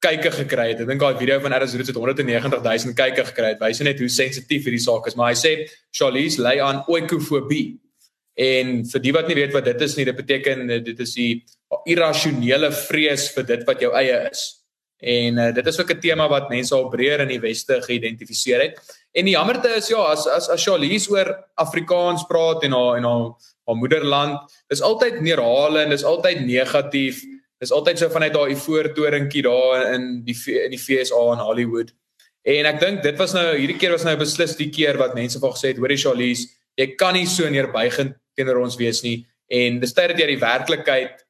kykke 0.04 0.30
gekry 0.42 0.68
het. 0.72 0.82
Ek 0.84 0.90
dink 0.90 1.00
daai 1.00 1.16
video 1.18 1.38
van 1.40 1.54
Ernst 1.56 1.76
Roots 1.78 1.90
het 1.92 1.96
190 1.96 2.62
000 2.62 2.94
kykke 2.98 3.24
gekry. 3.30 3.54
Dit 3.54 3.64
wys 3.64 3.80
net 3.86 4.02
hoe 4.02 4.10
sensitief 4.12 4.68
hierdie 4.68 4.82
saak 4.82 5.08
is, 5.08 5.16
maar 5.16 5.32
hy 5.32 5.38
sê 5.40 5.54
Charlize 5.94 6.42
ly 6.42 6.58
aan 6.64 6.82
oikofobie. 6.92 7.78
En 8.36 8.82
vir 8.84 9.00
die 9.00 9.14
wat 9.16 9.30
nie 9.30 9.38
weet 9.38 9.54
wat 9.56 9.64
dit 9.64 9.80
is 9.86 9.96
nie, 9.96 10.04
dit 10.04 10.16
beteken 10.16 10.68
dit 10.84 11.00
is 11.00 11.14
die 11.16 11.30
irrasionele 11.88 12.68
vrees 12.76 13.30
vir 13.32 13.48
dit 13.48 13.64
wat 13.68 13.80
jou 13.80 13.94
eie 13.96 14.20
is. 14.28 14.44
En 15.00 15.40
uh, 15.40 15.48
dit 15.56 15.66
is 15.66 15.80
ook 15.80 15.92
'n 15.92 16.00
tema 16.00 16.28
wat 16.28 16.48
mense 16.48 16.74
al 16.74 16.88
breër 16.88 17.20
in 17.20 17.28
die 17.28 17.40
weste 17.40 17.80
geïdentifiseer 17.82 18.60
het. 18.60 18.80
En 19.12 19.24
die 19.24 19.34
jammerte 19.34 19.68
is 19.76 19.88
ja, 19.88 20.00
as 20.12 20.26
as 20.26 20.48
as 20.48 20.64
Charlize 20.64 21.10
oor 21.10 21.48
Afrikaans 21.54 22.24
praat 22.28 22.62
en 22.62 22.72
haar 22.72 22.96
en 22.96 23.04
haar 23.04 23.30
haar 23.66 23.76
moederland, 23.76 24.52
dis 24.68 24.80
altyd 24.80 25.20
neerhalend, 25.20 25.90
dis 25.90 26.04
altyd 26.04 26.46
negatief 26.46 27.24
dis 27.60 27.72
altyd 27.72 27.98
so 27.98 28.12
vanuit 28.12 28.34
daai 28.34 28.56
voortoringkie 28.56 29.42
daar 29.46 29.94
in 29.94 30.24
die 30.26 30.36
in 30.64 30.74
die 30.74 30.80
FSA 30.80 31.22
in 31.32 31.44
Hollywood. 31.44 31.92
En 32.46 32.66
ek 32.66 32.80
dink 32.80 33.02
dit 33.02 33.16
was 33.18 33.34
nou 33.34 33.46
hierdie 33.56 33.78
keer 33.80 33.96
was 33.96 34.04
nou 34.06 34.16
beslis 34.20 34.56
die 34.56 34.70
keer 34.70 34.98
wat 35.00 35.16
mense 35.18 35.40
van 35.42 35.54
gesê 35.54 35.72
het, 35.72 35.80
hoorie 35.82 35.98
Charlize, 35.98 36.46
jy 36.76 36.92
kan 37.00 37.16
nie 37.16 37.26
so 37.26 37.48
neerbuigend 37.50 38.16
teenoor 38.36 38.60
ons 38.64 38.76
wees 38.78 39.00
nie 39.04 39.24
en 39.52 39.80
dis 39.80 39.94
tyd 39.96 40.12
dat 40.12 40.20
jy 40.20 40.28
die 40.34 40.42
werklikheid 40.42 41.24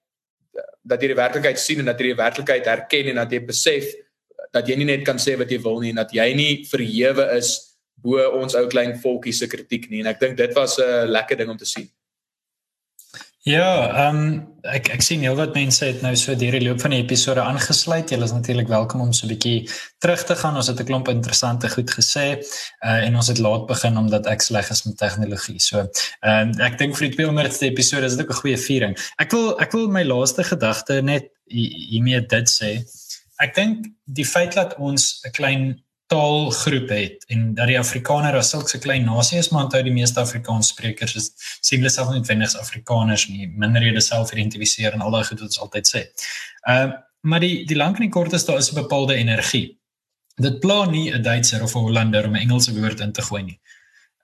dat 0.87 1.03
jy 1.03 1.11
die 1.13 1.19
werklikheid 1.19 1.61
sien 1.61 1.83
en 1.83 1.91
dat 1.91 2.01
jy 2.01 2.13
die 2.13 2.19
werklikheid 2.19 2.69
herken 2.71 3.13
en 3.13 3.21
dat 3.23 3.33
jy 3.35 3.41
besef 3.47 3.89
dat 4.55 4.69
jy 4.69 4.77
nie 4.81 4.89
net 4.89 5.05
kan 5.07 5.21
sê 5.23 5.37
wat 5.39 5.51
jy 5.53 5.61
wil 5.63 5.81
nie 5.83 5.93
en 5.95 6.03
dat 6.03 6.15
jy 6.15 6.27
nie 6.39 6.53
verhewe 6.69 7.29
is 7.37 7.53
bo 8.03 8.23
ons 8.39 8.57
ou 8.59 8.67
klein 8.73 8.95
volkie 9.03 9.35
se 9.35 9.49
kritiek 9.51 9.89
nie 9.91 10.03
en 10.03 10.11
ek 10.13 10.21
dink 10.23 10.37
dit 10.39 10.53
was 10.57 10.79
'n 10.79 11.11
lekker 11.11 11.37
ding 11.39 11.51
om 11.51 11.59
te 11.59 11.69
sien. 11.69 11.89
Ja, 13.47 13.95
ehm 13.95 14.17
um, 14.19 14.31
ek 14.67 14.89
ek 14.97 15.05
sien 15.07 15.21
heelwat 15.23 15.53
mense 15.55 15.85
het 15.87 16.01
nou 16.03 16.11
so 16.19 16.35
deur 16.35 16.57
die 16.57 16.65
loop 16.65 16.81
van 16.83 16.91
die 16.91 16.99
episode 16.99 17.45
aangesluit. 17.47 18.11
Julle 18.11 18.27
is 18.27 18.33
natuurlik 18.35 18.67
welkom 18.67 19.05
om 19.05 19.13
so 19.15 19.27
'n 19.27 19.31
bietjie 19.31 19.71
terug 20.03 20.25
te 20.27 20.35
gaan. 20.41 20.57
Ons 20.59 20.67
het 20.67 20.81
'n 20.81 20.89
klomp 20.89 21.09
interessante 21.09 21.71
goed 21.71 21.91
gesê 21.99 22.43
uh, 22.43 23.07
en 23.07 23.15
ons 23.15 23.27
het 23.27 23.39
laat 23.39 23.67
begin 23.67 23.97
omdat 23.97 24.27
ek 24.27 24.43
sleg 24.43 24.71
is 24.71 24.83
met 24.83 24.99
tegnologie. 24.99 25.61
So, 25.61 25.79
ehm 25.79 26.49
um, 26.49 26.61
ek 26.61 26.79
dink 26.79 26.97
vir 26.99 27.09
die 27.09 27.17
200ste 27.23 27.71
episode 27.71 28.07
is 28.07 28.17
dit 28.17 28.27
ook 28.27 28.35
'n 28.35 28.41
goeie 28.43 28.59
viering. 28.59 28.99
Ek 29.17 29.31
wil 29.31 29.55
ek 29.61 29.73
wil 29.73 29.89
my 29.89 30.03
laaste 30.03 30.43
gedagte 30.43 31.01
net 31.03 31.31
hiermee 31.47 32.27
dit 32.27 32.51
sê. 32.51 32.83
Ek 33.39 33.55
dink 33.55 33.87
die 34.05 34.27
feit 34.27 34.55
dat 34.55 34.75
ons 34.79 35.23
'n 35.23 35.31
klein 35.31 35.86
taalgroep 36.07 36.89
het 36.89 37.25
en 37.33 37.55
dat 37.55 37.67
die 37.71 37.79
Afrikaner 37.79 38.37
as 38.39 38.51
sulks 38.51 38.75
'n 38.75 38.81
klein 38.81 39.05
nasie 39.05 39.39
is 39.39 39.49
maar 39.51 39.65
onthou 39.65 39.83
die 39.83 39.93
meeste 39.93 40.21
Afrikaans 40.21 40.69
sprekers 40.69 41.17
is 41.17 41.31
sien 41.61 41.79
hulle 41.79 41.91
self 41.91 42.09
nie 42.09 42.19
noodwendig 42.19 42.47
as 42.47 42.61
Afrikaners 42.61 43.29
nie 43.29 43.49
minderhede 43.49 44.01
self 44.01 44.33
identifiseer 44.33 44.93
en 44.93 45.01
al 45.01 45.11
daai 45.11 45.25
goed 45.25 45.41
wat 45.41 45.49
ons 45.49 45.61
altyd 45.61 45.87
sê. 45.95 46.05
Ehm 46.69 46.89
uh, 46.89 46.95
maar 47.27 47.41
die 47.41 47.67
die 47.67 47.77
lank 47.77 47.97
en 47.97 48.07
die 48.07 48.15
kort 48.15 48.33
is 48.33 48.45
daar 48.45 48.59
is 48.59 48.71
'n 48.71 48.83
bepaalde 48.83 49.15
energie. 49.15 49.79
Dit 50.37 50.61
pla 50.61 50.85
nie 50.85 51.11
'n 51.13 51.23
Duitser 51.23 51.63
of 51.63 51.75
'n 51.75 51.79
Hollander 51.79 52.27
om 52.27 52.37
'n 52.37 52.41
Engelse 52.41 52.75
woord 52.81 53.01
in 53.01 53.13
te 53.13 53.23
gooi 53.23 53.43
nie. 53.43 53.61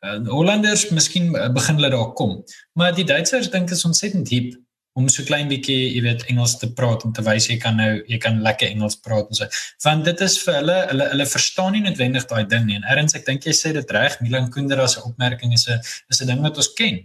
Uh, 0.00 0.28
Hollanders 0.28 0.88
miskien 0.90 1.32
begin 1.32 1.74
hulle 1.74 1.90
daar 1.90 2.12
kom, 2.12 2.44
maar 2.72 2.94
die 2.94 3.04
Duitsers 3.04 3.50
dink 3.50 3.70
is 3.70 3.84
ontsettend 3.84 4.28
diep 4.28 4.54
om 4.98 5.08
so 5.08 5.24
klein 5.24 5.48
bietjie, 5.48 5.76
jy 5.94 6.02
weet, 6.04 6.24
Engels 6.28 6.58
te 6.60 6.68
praat 6.76 7.04
om 7.06 7.12
te 7.16 7.24
wys 7.24 7.48
jy 7.48 7.56
kan 7.60 7.78
nou 7.80 7.90
jy 8.10 8.18
kan 8.20 8.42
lekker 8.44 8.68
Engels 8.68 8.98
praat 9.00 9.30
en 9.32 9.38
so. 9.38 9.48
Want 9.84 10.04
dit 10.08 10.20
is 10.26 10.36
vir 10.44 10.58
hulle 10.60 10.76
hulle 10.90 11.06
hulle 11.14 11.28
verstaan 11.30 11.72
nie 11.76 11.84
noodwendig 11.86 12.26
daai 12.28 12.44
ding 12.48 12.66
nie. 12.68 12.76
En 12.80 12.84
erns 12.96 13.16
ek 13.16 13.24
dink 13.28 13.48
jy 13.48 13.54
sê 13.56 13.72
dit 13.76 13.96
reg, 13.96 14.18
Milan 14.24 14.50
Kundera 14.52 14.88
se 14.88 15.00
opmerking 15.08 15.54
is 15.56 15.68
'n 15.68 15.80
is 16.10 16.20
'n 16.20 16.26
ding 16.26 16.42
wat 16.42 16.56
ons 16.56 16.72
ken. 16.76 17.00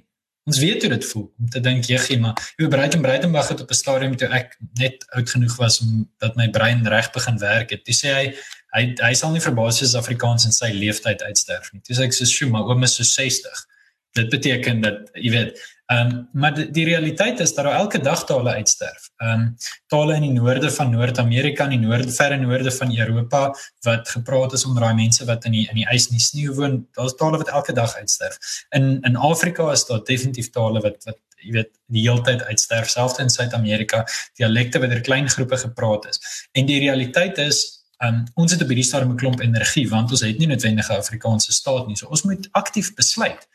Ons 0.47 0.59
weet 0.63 0.83
hoe 0.83 0.89
dit 0.93 1.05
voel 1.05 1.25
om 1.39 1.49
te 1.51 1.59
dink 1.59 1.85
jy 1.91 2.17
maar 2.19 2.35
hoe 2.57 2.67
Breiten 2.71 3.01
Breitenberg 3.01 3.49
het 3.51 3.61
op 3.61 3.71
'n 3.71 3.81
stadium 3.83 4.15
toe 4.15 4.27
ek 4.31 4.57
net 4.79 5.05
oud 5.15 5.29
genoeg 5.29 5.55
was 5.57 5.81
om 5.81 6.09
dat 6.19 6.35
my 6.35 6.49
brein 6.49 6.87
reg 6.87 7.11
begin 7.11 7.37
werk 7.37 7.69
het. 7.69 7.83
Toe 7.85 7.95
sê 7.95 8.13
hy 8.15 8.33
hy 8.75 8.95
hy 9.01 9.13
sal 9.13 9.31
nie 9.31 9.41
verbaas 9.41 9.79
wees 9.79 9.95
as 9.95 10.01
Afrikaans 10.03 10.45
in 10.45 10.51
sy 10.51 10.71
lewenstyd 10.71 11.23
uitsterf 11.23 11.73
nie. 11.73 11.81
Toe 11.81 11.95
sê 11.95 12.03
ek 12.03 12.13
so, 12.13 12.25
"Sjoe, 12.25 12.49
maar 12.49 12.63
oom 12.63 12.83
is 12.83 12.95
so 12.95 13.03
60." 13.03 13.65
Dit 14.13 14.29
beteken 14.29 14.81
dat 14.81 15.09
jy 15.13 15.31
weet 15.31 15.59
Ehm 15.87 16.07
um, 16.07 16.29
maar 16.33 16.53
die, 16.55 16.71
die 16.71 16.83
realiteit 16.85 17.39
is 17.39 17.53
dat 17.53 17.65
daar 17.65 17.73
elke 17.73 17.99
dag 17.99 18.25
tale 18.25 18.53
uitsterf. 18.53 19.09
Ehm 19.17 19.31
um, 19.31 19.55
tale 19.87 20.15
in 20.15 20.21
die 20.21 20.31
noorde 20.31 20.71
van 20.71 20.89
Noord-Amerika 20.91 21.63
en 21.63 21.69
die 21.69 21.79
noorde 21.79 22.11
verre 22.11 22.37
noorde 22.37 22.71
van 22.71 22.97
Europa 22.97 23.55
wat 23.87 24.09
gepraat 24.09 24.53
is 24.53 24.65
onder 24.65 24.83
daai 24.83 24.95
mense 24.95 25.25
wat 25.25 25.45
in 25.45 25.51
die 25.51 25.67
in 25.69 25.79
die 25.79 25.87
ys 25.93 26.09
en 26.09 26.17
die 26.17 26.25
sneeu 26.25 26.53
woon, 26.53 26.75
daar's 26.91 27.15
tale 27.15 27.37
wat 27.37 27.47
elke 27.47 27.73
dag 27.73 27.95
uitsterf. 27.95 28.37
In 28.69 28.99
in 29.01 29.15
Afrika 29.15 29.71
is 29.71 29.85
daar 29.85 30.03
definitief 30.03 30.49
tale 30.49 30.81
wat 30.81 31.03
wat 31.05 31.19
jy 31.37 31.51
weet 31.55 31.71
die 31.85 32.03
hele 32.09 32.21
tyd 32.21 32.43
uitsterf 32.43 32.89
selfs 32.89 33.19
in 33.23 33.29
Suid-Amerika, 33.29 34.03
dialekte 34.35 34.79
wat 34.83 34.91
in 34.91 35.01
klein 35.01 35.29
groepe 35.29 35.57
gepraat 35.57 36.05
is. 36.09 36.19
En 36.51 36.65
die 36.65 36.79
realiteit 36.79 37.37
is 37.37 37.65
Um, 38.05 38.23
ons 38.37 38.51
het 38.51 38.61
op 38.61 38.67
hierdie 38.69 38.85
stadium 38.85 39.11
'n 39.11 39.17
klomp 39.17 39.39
energie 39.41 39.87
want 39.89 40.11
ons 40.11 40.21
het 40.21 40.37
nie 40.37 40.47
noodwendige 40.47 40.93
Afrikaanse 40.93 41.51
staat 41.51 41.87
nie. 41.87 41.95
So 41.97 42.05
ons 42.07 42.21
moet 42.21 42.47
aktief 42.51 42.93
besluit 42.93 43.47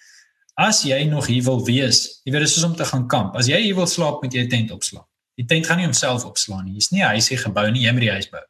as 0.54 0.82
jy 0.82 1.04
nog 1.08 1.26
hier 1.26 1.42
wil 1.42 1.64
wees, 1.64 2.20
jy 2.24 2.32
weet 2.32 2.44
dis 2.46 2.54
soos 2.54 2.68
om 2.68 2.76
te 2.76 2.84
gaan 2.84 3.08
kamp. 3.08 3.36
As 3.36 3.48
jy 3.48 3.60
hier 3.62 3.78
wil 3.78 3.86
slaap, 3.86 4.22
moet 4.22 4.34
jy 4.34 4.44
'n 4.44 4.48
tent 4.48 4.70
opslaan. 4.70 5.06
Die 5.40 5.46
tent 5.46 5.66
gaan 5.66 5.76
nie 5.76 5.88
homself 5.88 6.24
opslaan 6.24 6.64
nie. 6.64 6.72
Hier's 6.72 6.90
nie 6.90 7.02
'n 7.02 7.14
huisie 7.16 7.36
gebou 7.36 7.70
nie, 7.70 7.84
jy 7.86 7.92
moet 7.92 8.06
die 8.06 8.10
huis 8.10 8.28
bou. 8.28 8.44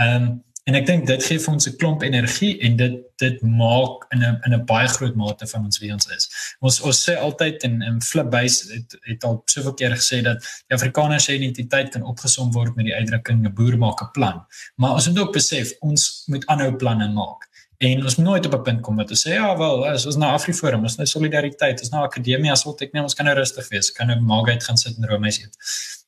Ehm 0.00 0.22
um, 0.22 0.44
en 0.64 0.74
ek 0.74 0.86
dink 0.88 1.02
dit 1.06 1.24
gee 1.24 1.38
vir 1.38 1.52
ons 1.52 1.66
'n 1.68 1.76
klomp 1.76 2.02
energie 2.02 2.58
en 2.64 2.76
dit 2.76 2.94
dit 3.20 3.42
maak 3.42 4.06
in 4.12 4.22
'n 4.24 4.40
in 4.46 4.54
'n 4.54 4.64
baie 4.64 4.88
groot 4.88 5.14
mate 5.14 5.46
van 5.46 5.64
ons 5.64 5.78
wie 5.78 5.92
ons 5.92 6.06
is. 6.16 6.56
Ons 6.60 6.80
ons 6.80 7.04
sê 7.08 7.16
altyd 7.18 7.62
in 7.64 7.82
in 7.82 8.00
Flipbase 8.00 8.72
het 8.72 8.96
het 9.02 9.24
al 9.24 9.42
soveel 9.44 9.74
keer 9.74 9.90
gesê 9.90 10.22
dat 10.22 10.40
die 10.40 10.76
Afrikaners 10.76 11.24
se 11.24 11.34
identiteit 11.34 11.92
kan 11.92 12.02
opgesom 12.02 12.52
word 12.52 12.76
met 12.76 12.86
die 12.86 12.94
uitdrukking 12.94 13.44
'n 13.44 13.54
boer 13.54 13.76
maak 13.78 14.00
'n 14.00 14.10
plan. 14.12 14.46
Maar 14.76 14.92
ons 14.92 15.08
moet 15.08 15.18
ook 15.18 15.32
besef 15.32 15.72
ons 15.80 16.24
moet 16.26 16.46
aanhou 16.46 16.76
planne 16.76 17.08
maak. 17.08 17.48
En 17.84 18.04
ons 18.04 18.16
moet 18.16 18.26
nooit 18.26 18.46
op 18.46 18.54
'n 18.54 18.62
punt 18.62 18.80
kom 18.80 18.96
wat 18.96 19.10
ons 19.10 19.26
sê 19.26 19.34
ja 19.34 19.56
wel, 19.58 19.86
as 19.86 20.06
ons 20.06 20.16
na 20.16 20.32
Afriforum, 20.32 20.82
ons 20.82 20.96
nou 20.96 21.06
solidariteit, 21.06 21.80
ons 21.80 21.90
nou 21.90 22.02
akademie 22.04 22.52
as 22.52 22.64
wat 22.64 22.80
ek 22.82 22.92
net 22.92 23.02
ons 23.02 23.14
kan 23.14 23.26
nou 23.26 23.36
rustig 23.36 23.68
wees, 23.68 23.92
kan 23.92 24.06
nou 24.06 24.20
Margate 24.20 24.64
gaan 24.64 24.76
sit 24.76 24.96
en 24.96 25.08
roomys 25.08 25.40
eet. 25.42 25.56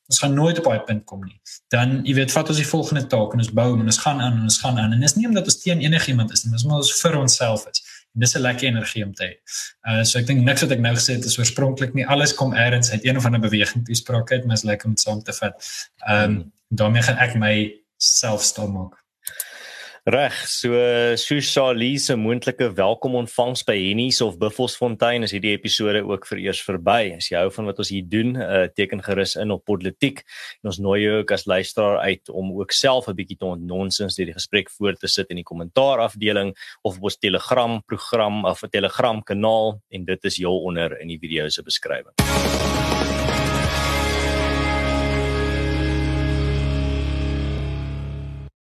Ons 0.07 0.19
gaan 0.19 0.33
nooit 0.33 0.57
op 0.57 0.63
daai 0.63 0.79
punt 0.87 1.05
kom 1.05 1.23
nie. 1.25 1.39
Dan 1.67 2.05
jy 2.05 2.13
weet 2.15 2.31
vat 2.31 2.49
ons 2.49 2.57
die 2.57 2.67
volgende 2.67 3.07
taak 3.11 3.33
en 3.33 3.43
ons 3.43 3.51
bou 3.51 3.73
en 3.75 3.85
ons 3.85 3.97
gaan 3.97 4.21
aan 4.21 4.37
en 4.39 4.43
ons 4.43 4.59
gaan 4.63 4.79
aan 4.79 4.93
en 4.93 4.99
dis 4.99 5.15
nie 5.15 5.27
omdat 5.27 5.45
ons 5.51 5.57
teen 5.61 5.81
enigiemand 5.83 6.31
is 6.31 6.45
nie, 6.45 6.51
dis 6.53 6.63
omdat 6.63 6.77
ons 6.85 7.01
vir 7.01 7.17
onsself 7.19 7.65
is. 7.71 7.83
En 8.15 8.23
dis 8.23 8.35
'n 8.35 8.41
lekker 8.41 8.67
energie 8.67 9.03
om 9.05 9.13
te 9.13 9.23
hê. 9.23 9.33
Uh 9.89 10.03
so 10.03 10.19
ek 10.19 10.27
dink 10.27 10.43
niks 10.43 10.61
wat 10.61 10.71
ek 10.71 10.79
nou 10.79 10.93
gesê 10.95 11.17
het 11.17 11.25
is 11.25 11.39
oorspronklik 11.39 11.93
nie. 11.93 12.07
Alles 12.07 12.33
kom 12.33 12.53
eers 12.53 12.91
uit 12.91 13.05
een 13.05 13.17
of 13.17 13.25
ander 13.25 13.39
beweging 13.39 13.85
toespraak 13.85 14.31
uit, 14.31 14.45
maar 14.45 14.55
is 14.55 14.63
lekker 14.63 14.87
om 14.87 14.95
saam 14.97 15.23
te 15.23 15.33
vat. 15.33 15.53
Ehm 16.07 16.23
um, 16.23 16.53
daarmee 16.69 17.01
gaan 17.01 17.17
ek 17.17 17.35
my 17.35 17.73
self 17.97 18.41
stil 18.41 18.67
maak. 18.67 19.06
Reg, 20.07 20.31
so 20.47 20.71
Sushali 21.19 21.97
se 21.99 22.15
moontlike 22.15 22.69
welkom 22.77 23.17
ontvangs 23.19 23.65
by 23.67 23.73
Hennies 23.75 24.21
of 24.23 24.37
Buffelsfontein 24.39 25.27
is 25.27 25.33
hierdie 25.35 25.51
episode 25.51 25.99
ook 26.07 26.23
vir 26.29 26.39
eers 26.45 26.61
verby. 26.63 27.09
As 27.17 27.27
jy 27.27 27.41
hou 27.41 27.49
van 27.51 27.67
wat 27.67 27.81
ons 27.83 27.91
hier 27.91 28.05
doen, 28.07 28.31
uh, 28.39 28.61
teken 28.71 29.03
gerus 29.03 29.35
in 29.35 29.51
op 29.51 29.65
Politiek 29.67 30.21
en 30.61 30.71
ons 30.71 30.79
nooi 30.79 31.01
jou 31.01 31.17
ook 31.17 31.33
as 31.35 31.43
luisteraar 31.51 31.99
uit 32.05 32.31
om 32.31 32.55
ook 32.55 32.71
self 32.71 33.09
'n 33.11 33.17
bietjie 33.19 33.35
te 33.35 33.51
ontnonsens 33.51 34.15
deur 34.15 34.31
die 34.31 34.39
gesprek 34.39 34.71
voort 34.79 35.03
te 35.03 35.11
sit 35.11 35.27
in 35.27 35.43
die 35.43 35.49
kommentaar 35.51 35.99
afdeling 35.99 36.55
of 36.87 36.95
op 36.95 37.11
ons 37.11 37.19
Telegram 37.19 37.83
program 37.83 38.45
of 38.45 38.63
'n 38.63 38.71
Telegram 38.71 39.21
kanaal 39.21 39.81
en 39.91 40.05
dit 40.05 40.23
is 40.23 40.37
heel 40.37 40.63
onder 40.63 41.01
in 41.01 41.09
die 41.09 41.19
video 41.19 41.49
se 41.49 41.61
beskrywing. 41.61 42.15